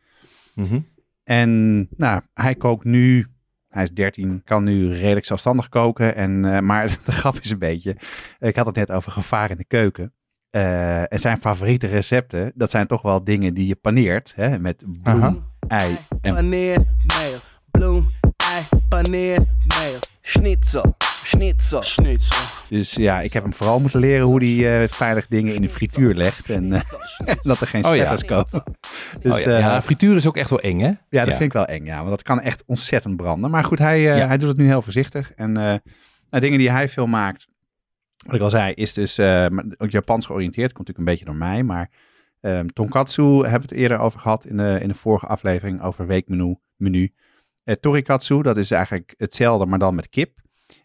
[0.54, 0.78] Mhm.
[1.24, 3.26] En nou, hij kookt nu,
[3.68, 6.14] hij is 13, kan nu redelijk zelfstandig koken.
[6.14, 7.96] En, maar de grap is een beetje,
[8.38, 10.12] ik had het net over gevaar in de keuken.
[10.50, 14.32] En zijn favoriete recepten, dat zijn toch wel dingen die je paneert.
[14.36, 15.52] Hè, met bloem.
[15.68, 17.38] Ei en paneer, mayo,
[17.70, 18.10] bloem,
[18.54, 22.42] ei, paneer, mayo, schnitzel, schnitzel, schnitzel.
[22.68, 25.68] Dus ja, ik heb hem vooral moeten leren hoe hij eh, veilig dingen in de
[25.68, 26.50] frituur legt.
[26.50, 26.80] En eh,
[27.42, 28.16] dat er geen Oh ja.
[28.16, 28.64] spetters komen.
[29.20, 29.44] Dus oh, ja.
[29.54, 30.92] eh, ja, frituur is ook echt wel eng, hè?
[31.10, 31.96] Ja, dat vind ik wel eng, ja.
[31.96, 33.50] Want dat kan echt ontzettend branden.
[33.50, 34.26] Maar goed, hij, eh, Ja.
[34.26, 35.32] hij doet het nu heel voorzichtig.
[35.32, 35.62] En eh,
[36.30, 37.46] nou, dingen die hij veel maakt,
[38.26, 39.46] wat ik al zei, is dus eh,
[39.78, 40.72] ook Japans georiënteerd.
[40.72, 41.62] Komt natuurlijk een beetje door mij.
[41.62, 41.90] Maar
[42.44, 46.06] ehm, tonkatsu hebben we het eerder over gehad in de, in de vorige aflevering over
[46.06, 46.56] weekmenu.
[46.76, 47.12] Menu.
[47.64, 50.38] Eh, torikatsu, dat is eigenlijk hetzelfde, maar dan met kip.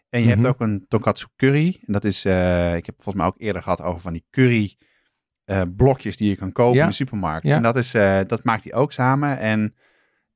[0.08, 0.34] En je Mhm.
[0.34, 1.80] hebt ook een tonkatsu curry.
[1.86, 4.76] En dat is, eh, ik heb volgens mij ook eerder gehad over van die curry
[5.44, 6.82] eh, blokjes die je kan kopen Ja.
[6.82, 7.46] in de supermarkt.
[7.46, 7.56] Ja.
[7.56, 7.90] En dat, is,
[8.26, 9.38] dat maakt hij ook samen.
[9.38, 9.74] En,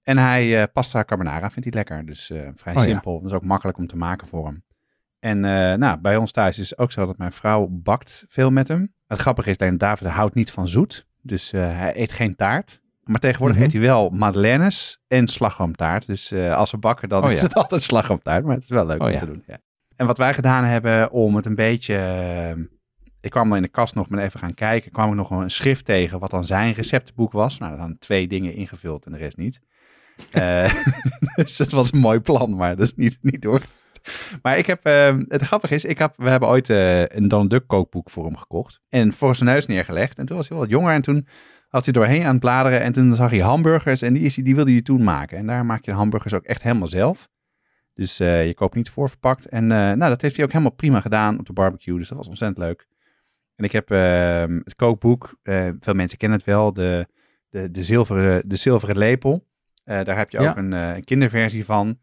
[0.03, 2.07] en hij pasta carbonara vindt hij lekker.
[2.07, 2.89] Dus vrij Oh ja.
[2.89, 3.21] simpel.
[3.21, 4.65] Dat is ook makkelijk om te maken voor hem.
[5.19, 5.41] En
[5.79, 8.95] nou, bij ons thuis is het ook zo dat mijn vrouw bakt veel met hem.
[9.07, 11.07] Het grappige is, dat David houdt niet van zoet.
[11.27, 12.83] Dus eh, hij eet geen taart.
[13.05, 13.65] Maar tegenwoordig Mhm.
[13.67, 16.07] eet hij wel madeleines en slagroomtaart.
[16.07, 17.45] Dus eh, als we bakken, dan Oh is ja.
[17.45, 18.45] het altijd slagroomtaart.
[18.45, 19.19] Maar het is wel leuk Oh om ja.
[19.19, 19.43] te doen.
[19.47, 19.59] Ja.
[19.97, 21.95] En wat wij gedaan hebben om het een beetje...
[21.97, 22.63] eh,
[23.21, 24.91] ik kwam dan in de kast nog met even gaan kijken.
[24.93, 27.59] kwam ik nog een schrift tegen wat dan zijn receptenboek was.
[27.59, 29.61] Nou, dan twee dingen ingevuld en de rest niet.
[30.31, 30.75] Eh,
[31.37, 33.63] dus het was een mooi plan, maar dat is niet, niet door.
[34.43, 37.51] Maar ik heb, eh, het grappige is, ik heb, we hebben ooit eh, een Donald
[37.51, 38.81] Duck kookboek voor hem gekocht.
[38.89, 40.19] En voor zijn neus neergelegd.
[40.19, 41.27] En toen was hij wel wat jonger en toen
[41.69, 42.81] had hij doorheen aan het bladeren.
[42.81, 45.39] En toen zag hij hamburgers en die, is, die wilde hij toen maken.
[45.39, 47.29] En daar maak je hamburgers ook echt helemaal zelf.
[47.93, 49.45] Dus eh, je koopt niet voorverpakt.
[49.47, 51.99] En eh, nou, dat heeft hij ook helemaal prima gedaan op de barbecue.
[51.99, 52.87] Dus dat was ontzettend leuk.
[53.57, 55.35] En ik heb eh, het kookboek,
[55.81, 57.07] veel mensen kennen het wel, de,
[57.49, 59.47] de, de, zilveren, de zilveren lepel.
[59.85, 60.57] Daar heb je ook Ja.
[60.57, 61.99] een kinderversie van.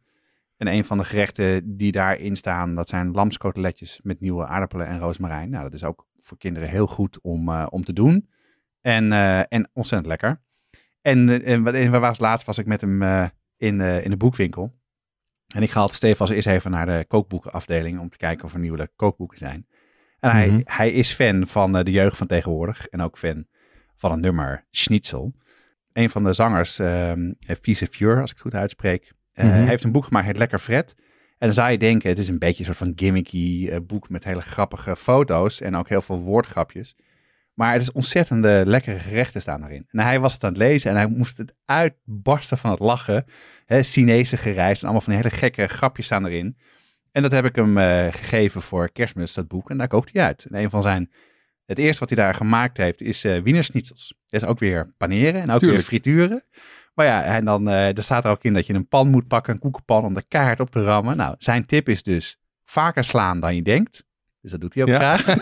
[0.62, 5.00] En een van de gerechten die daarin staan, dat zijn lamskoteletjes met nieuwe aardappelen en
[5.00, 5.50] rozemarijn.
[5.50, 8.30] Nou, dat is ook voor kinderen heel goed om, eh, om te doen.
[8.82, 10.42] En, eh, en ontzettend lekker.
[11.02, 13.02] En, eh, en, en waar was laatst was ik met hem
[13.58, 14.80] in, in de boekwinkel.
[15.56, 18.54] En ik ga altijd Stefan als eerst even naar de kookboekenafdeling om te kijken of
[18.54, 19.68] er nieuwe kookboeken zijn.
[20.20, 20.62] En hij, Mhm.
[20.64, 23.46] hij is fan van de jeugd van tegenwoordig en ook fan
[23.96, 25.34] van het nummer Schnitzel.
[25.94, 29.68] Een van de zangers, ehm Vieze Fjeur, als ik het goed uitspreek, eh, Mhm.
[29.68, 30.96] heeft een boek gemaakt, heet Lekker Fred.
[31.38, 34.10] En dan zou je denken, het is een beetje een soort van gimmicky eh, boek
[34.10, 36.96] met hele grappige foto's en ook heel veel woordgrapjes.
[37.54, 39.86] Maar het is ontzettende lekkere gerechten staan erin.
[39.92, 43.26] En hij was het aan het lezen en hij moest het uitbarsten van het lachen.
[43.66, 46.58] Hè, Chinese gereis en allemaal van die hele gekke grapjes staan erin.
[47.12, 49.70] En dat heb ik hem eh, gegeven voor kerstmis, dat boek.
[49.70, 50.46] En daar kookt hij uit.
[50.50, 51.12] En een van zijn...
[51.66, 54.14] Het eerste wat hij daar gemaakt heeft is eh wienerschnitzels.
[54.28, 55.80] Dat is ook weer paneren en ook Tuurlijk.
[55.82, 56.44] weer frituren.
[56.94, 59.28] Maar ja, en dan eh, er staat er ook in dat je een pan moet
[59.28, 61.18] pakken, een koekenpan, om de kaart op te rammen.
[61.18, 64.04] Nou, zijn tip is dus vaker slaan dan je denkt.
[64.42, 65.18] Dus dat doet hij ook Ja.
[65.18, 65.38] graag.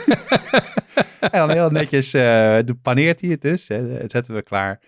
[1.19, 3.67] en dan heel netjes eh, paneert hij het dus.
[3.67, 4.79] Hè, dat zetten we klaar.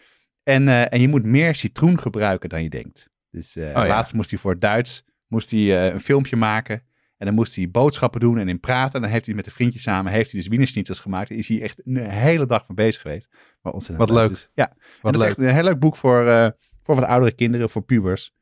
[0.44, 3.10] En, eh, en je moet meer citroen gebruiken dan je denkt.
[3.32, 3.88] Dus ja.
[3.88, 6.84] laatst moest hij voor het Duits moest hij, een filmpje maken.
[7.22, 8.94] En dan moest hij boodschappen doen en in praten.
[8.94, 11.30] En dan heeft hij met de vriendjes samen heeft hij dus wienerschnitzels gemaakt.
[11.30, 13.30] Is hij echt een hele dag mee bezig geweest.
[13.62, 14.30] Maar ontzettend Wat leuk.
[14.30, 15.30] Dus, ja, Wat dat is leuk.
[15.30, 16.50] echt een heel leuk boek voor, eh,
[16.84, 18.34] voor wat oudere kinderen, voor pubers.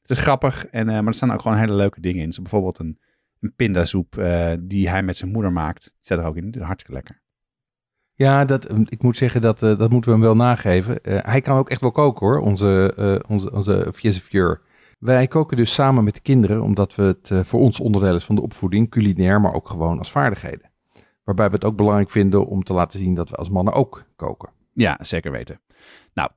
[0.00, 2.32] Het is grappig, en, eh, maar er staan ook gewoon hele leuke dingen in.
[2.32, 2.98] Zo bijvoorbeeld een,
[3.40, 5.82] een pindasoep eh, die hij met zijn moeder maakt.
[5.82, 6.44] Die zet er ook in.
[6.44, 7.22] Dat is hartstikke lekker.
[8.14, 10.98] Ja, dat, ik moet zeggen, dat, dat moeten we hem wel nageven.
[11.02, 13.92] Hij kan ook echt wel koken hoor, onze, onze, onze.
[14.98, 18.24] Wij koken dus samen met de kinderen, omdat we het eh, voor ons onderdeel is
[18.24, 20.70] van de opvoeding, culinair, maar ook gewoon als vaardigheden.
[21.24, 24.04] Waarbij we het ook belangrijk vinden om te laten zien dat we als mannen ook
[24.16, 24.50] koken.
[24.72, 25.60] Ja, zeker weten.
[26.14, 26.30] Nou,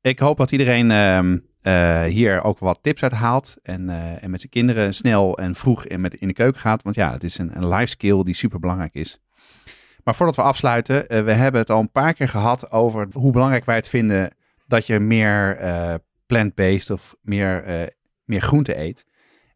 [0.00, 3.56] ik hoop dat iedereen ehm, eh, hier ook wat tips uit haalt.
[3.62, 6.82] En, eh, en met zijn kinderen snel en vroeg in, met, in de keuken gaat.
[6.82, 9.20] Want ja, het is een, een life skill die super belangrijk is.
[10.04, 13.64] Maar voordat we afsluiten, we hebben het al een paar keer gehad over hoe belangrijk
[13.64, 14.30] wij het vinden
[14.66, 15.94] dat je meer eh,
[16.26, 17.64] plant-based of meer,
[18.24, 19.06] meer groente eet.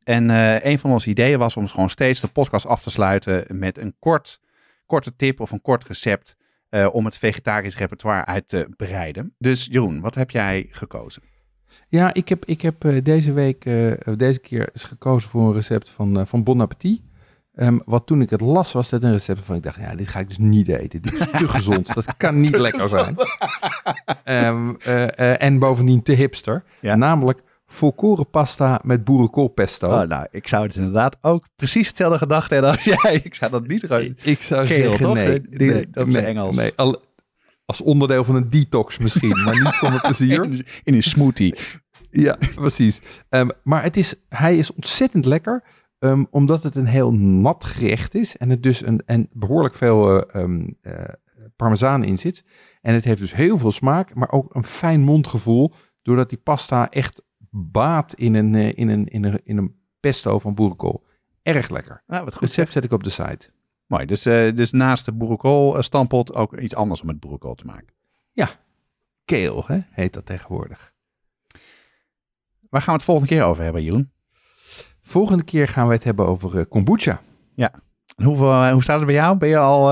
[0.02, 3.58] En eh, een van onze ideeën was om gewoon steeds de podcast af te sluiten
[3.58, 4.40] met een kort,
[4.86, 6.36] korte tip of een kort recept
[6.68, 9.34] eh, om het vegetarisch repertoire uit te breiden.
[9.38, 11.22] Dus Jeroen, wat heb jij gekozen?
[11.88, 13.64] Ja, ik heb, ik heb eh, deze week,
[14.16, 17.00] deze keer eens gekozen voor een recept van, van Bon Appetit.
[17.56, 20.08] Ehm, wat toen ik het las, was dat een recept waarvan ik dacht, ja, dit
[20.08, 21.02] ga ik dus niet eten.
[21.02, 21.94] Dit is te gezond.
[21.94, 23.16] Dat kan niet lekker zijn.
[24.24, 26.64] Ehm, eh, eh, en bovendien te hipster.
[26.80, 26.96] Ja.
[26.96, 29.88] Namelijk volkoren pasta met boerenkoolpesto.
[29.88, 33.20] Oh, nou, ik zou het inderdaad ook precies hetzelfde gedacht hebben als jij.
[33.24, 34.16] Ik zou dat niet gewoon...
[34.22, 35.14] ik zou Keel, zeggen, toch?
[35.14, 35.40] nee.
[35.50, 36.56] Nee, op zijn Engels.
[36.56, 37.02] Nee, al-
[37.64, 40.42] als onderdeel van een detox misschien, maar niet voor mijn plezier.
[40.44, 41.54] In, in een smoothie.
[42.10, 43.00] Ja, precies.
[43.28, 45.64] Ehm, maar het is, hij is ontzettend lekker,
[45.98, 50.28] ehm, omdat het een heel nat gerecht is en het dus een, en behoorlijk veel
[50.30, 50.44] eh,
[51.56, 52.44] parmezaan in zit.
[52.80, 55.72] En het heeft dus heel veel smaak, maar ook een fijn mondgevoel.
[56.02, 57.22] Doordat die pasta echt
[57.58, 61.04] baat in een, eh, in een, in een, in een pesto van boerenkool.
[61.42, 62.02] Erg lekker.
[62.06, 62.42] Nou, wat goed.
[62.42, 63.50] Recept zet ik op de site.
[63.86, 64.06] Mooi.
[64.06, 67.64] Dus, eh, dus naast de boerenkool eh, stampot ook iets anders om met boerenkool te
[67.64, 67.94] maken.
[69.24, 70.94] Kale, hè, heet dat tegenwoordig.
[72.68, 74.10] Waar gaan we het volgende keer over hebben, Jeroen?
[75.00, 77.20] Volgende keer gaan we het hebben over kombucha.
[78.22, 79.36] Hoeveel, eh, hoe staat het bij jou?
[79.36, 79.90] Ben je al...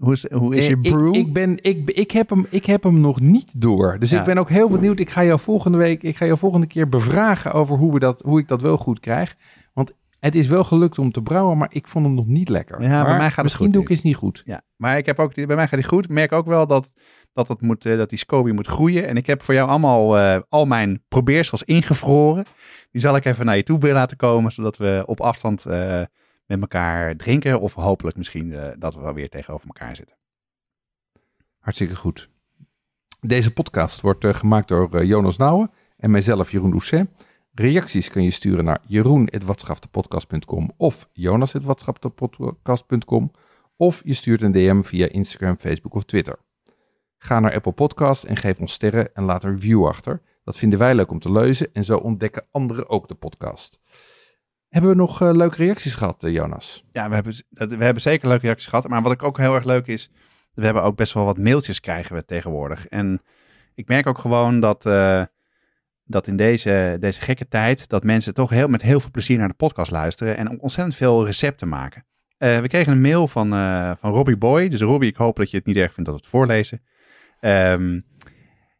[0.00, 1.14] hoe, is, hoe is je Eh, brew?
[1.14, 3.96] Ik, ik, ben, ik, ik, heb hem, ik heb hem nog niet door.
[3.98, 4.18] Dus Ja.
[4.18, 4.98] ik ben ook heel benieuwd.
[5.00, 8.22] Ik ga jou volgende week, ik ga jou volgende keer bevragen over hoe, we dat,
[8.24, 9.36] hoe ik dat wel goed krijg.
[9.72, 12.82] Want het is wel gelukt om te brouwen, maar ik vond hem nog niet lekker.
[12.82, 14.42] Ja, bij mij gaat het Misschien goed doe ik eens niet goed.
[14.44, 16.04] Ja, maar ik heb ook, bij mij gaat die goed.
[16.04, 16.92] Ik merk ook wel dat,
[17.32, 19.06] dat, het moet, eh, dat die SCOBY moet groeien.
[19.06, 22.44] En ik heb voor jou allemaal eh, al mijn probeersels ingevroren.
[22.90, 26.02] Die zal ik even naar je toe willen laten komen, zodat we op afstand eh,
[26.50, 27.60] met elkaar drinken.
[27.60, 30.16] Of hopelijk misschien eh, dat we wel weer tegenover elkaar zitten.
[31.58, 32.30] Hartstikke goed.
[33.20, 37.08] Deze podcast wordt eh, gemaakt door eh, Jonas Nouwen en mijzelf Jeroen Doucet.
[37.54, 43.30] Reacties kun je sturen naar jeroen.watschaptepodcast.com of jonas.watschaptepodcast.com
[43.76, 46.38] of je stuurt een DM via Instagram, Facebook of Twitter.
[47.18, 50.22] Ga naar Apple Podcast en geef ons sterren en laat een review achter.
[50.44, 53.79] Dat vinden wij leuk om te lezen en zo ontdekken anderen ook de podcast.
[54.70, 56.84] Hebben we nog eh, leuke reacties gehad, eh, Jonas?
[56.90, 57.32] Ja, we hebben,
[57.78, 58.88] we hebben zeker leuke reacties gehad.
[58.88, 60.10] Maar wat ik ook heel erg leuk is,
[60.54, 62.86] we hebben ook best wel wat mailtjes krijgen we tegenwoordig.
[62.86, 63.22] En
[63.74, 65.22] ik merk ook gewoon dat, eh,
[66.04, 69.48] dat in deze, deze gekke tijd, dat mensen toch heel, met heel veel plezier naar
[69.48, 72.04] de podcast luisteren en ontzettend veel recepten maken.
[72.38, 73.48] We kregen een mail van,
[73.98, 74.68] van Robbie Boy.
[74.68, 76.82] Dus Robbie, ik hoop dat je het niet erg vindt dat we het voorlezen.
[77.40, 78.00] Ehm,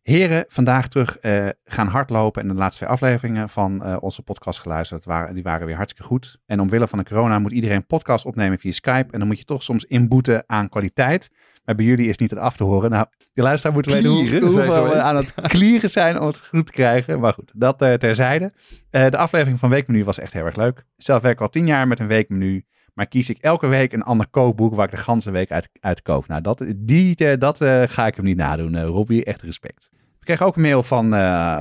[0.02, 4.58] heren, vandaag terug eh, gaan hardlopen en de laatste twee afleveringen van eh, onze podcast
[4.58, 5.04] geluisterd.
[5.04, 6.38] Waren, die waren weer hartstikke goed.
[6.46, 9.12] En omwille van de corona moet iedereen podcast opnemen via Skype.
[9.12, 11.30] En dan moet je toch soms inboeten aan kwaliteit.
[11.64, 12.90] Maar bij jullie is niet het af te horen.
[12.90, 16.66] Nou, die luisteraar moeten weten hoe, hoeveel we aan het klieren zijn om het goed
[16.66, 17.20] te krijgen.
[17.20, 18.52] Maar goed, dat eh, terzijde.
[18.90, 20.84] De aflevering van Weekmenu was echt heel erg leuk.
[20.96, 22.64] Zelf werk ik al tien jaar met een weekmenu.
[22.94, 26.02] Maar kies ik elke week een ander kookboek waar ik de ganse week uit, uit
[26.02, 26.26] kook.
[26.26, 28.82] Nou, dat, die, eh, dat eh, ga ik hem niet nadoen.
[28.82, 29.88] Robbie, echt respect.
[30.18, 31.10] We kregen ook een mail van,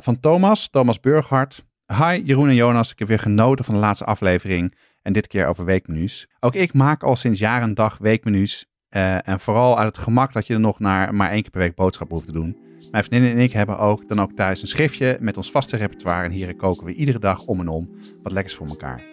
[0.04, 1.66] van Thomas, Thomas Burghardt.
[1.86, 4.76] Hi Jeroen en Jonas, ik heb weer genoten van de laatste aflevering.
[5.02, 6.28] En dit keer over weekmenu's.
[6.40, 8.66] Ook ik maak al sinds jaar en dag weekmenu's.
[8.90, 11.76] En vooral uit het gemak dat je er nog naar maar één keer per week
[11.76, 12.58] boodschappen hoeft te doen.
[12.92, 16.24] Mijn vriendin en ik hebben ook dan ook thuis een schriftje met ons vaste repertoire.
[16.24, 17.90] En hierin koken we iedere dag om en om
[18.24, 19.09] wat lekkers voor elkaar.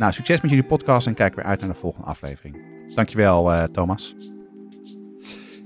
[0.00, 2.56] Nou, succes met jullie podcast en kijk weer uit naar de volgende aflevering.
[2.94, 4.14] Dankjewel eh Thomas.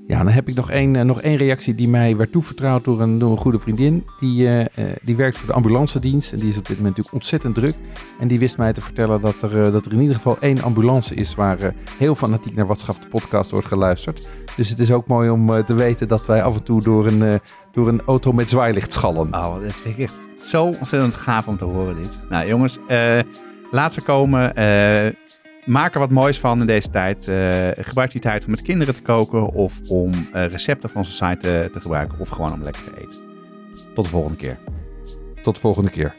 [0.06, 3.00] Ja, dan heb ik nog één, eh, nog één reactie die mij werd toevertrouwd door
[3.00, 4.04] een, door een goede vriendin.
[4.20, 7.14] Die, eh, die werkt voor de ambulance dienst en die is op dit moment natuurlijk
[7.14, 7.74] ontzettend druk.
[8.18, 11.14] En die wist mij te vertellen dat er, dat er in ieder geval één ambulance
[11.14, 14.28] is waar heel fanatiek naar Watschaf de podcast wordt geluisterd.
[14.56, 17.40] Dus het is ook mooi om te weten dat wij af en toe door een,
[17.72, 19.34] door een auto met zwaailicht schallen.
[19.34, 22.18] Oh, dat vind ik echt zo ontzettend gaaf om te horen dit.
[22.28, 23.18] Nou jongens, eh,
[23.74, 24.56] laat ze komen.
[24.56, 25.06] Eh,
[25.64, 27.28] maak er wat moois van in deze tijd.
[27.28, 31.12] Eh, gebruik die tijd om met kinderen te koken of om eh, recepten van onze
[31.12, 33.18] site eh, te gebruiken of gewoon om lekker te eten.
[33.94, 34.58] Tot de volgende keer.
[35.42, 36.14] Tot de volgende keer.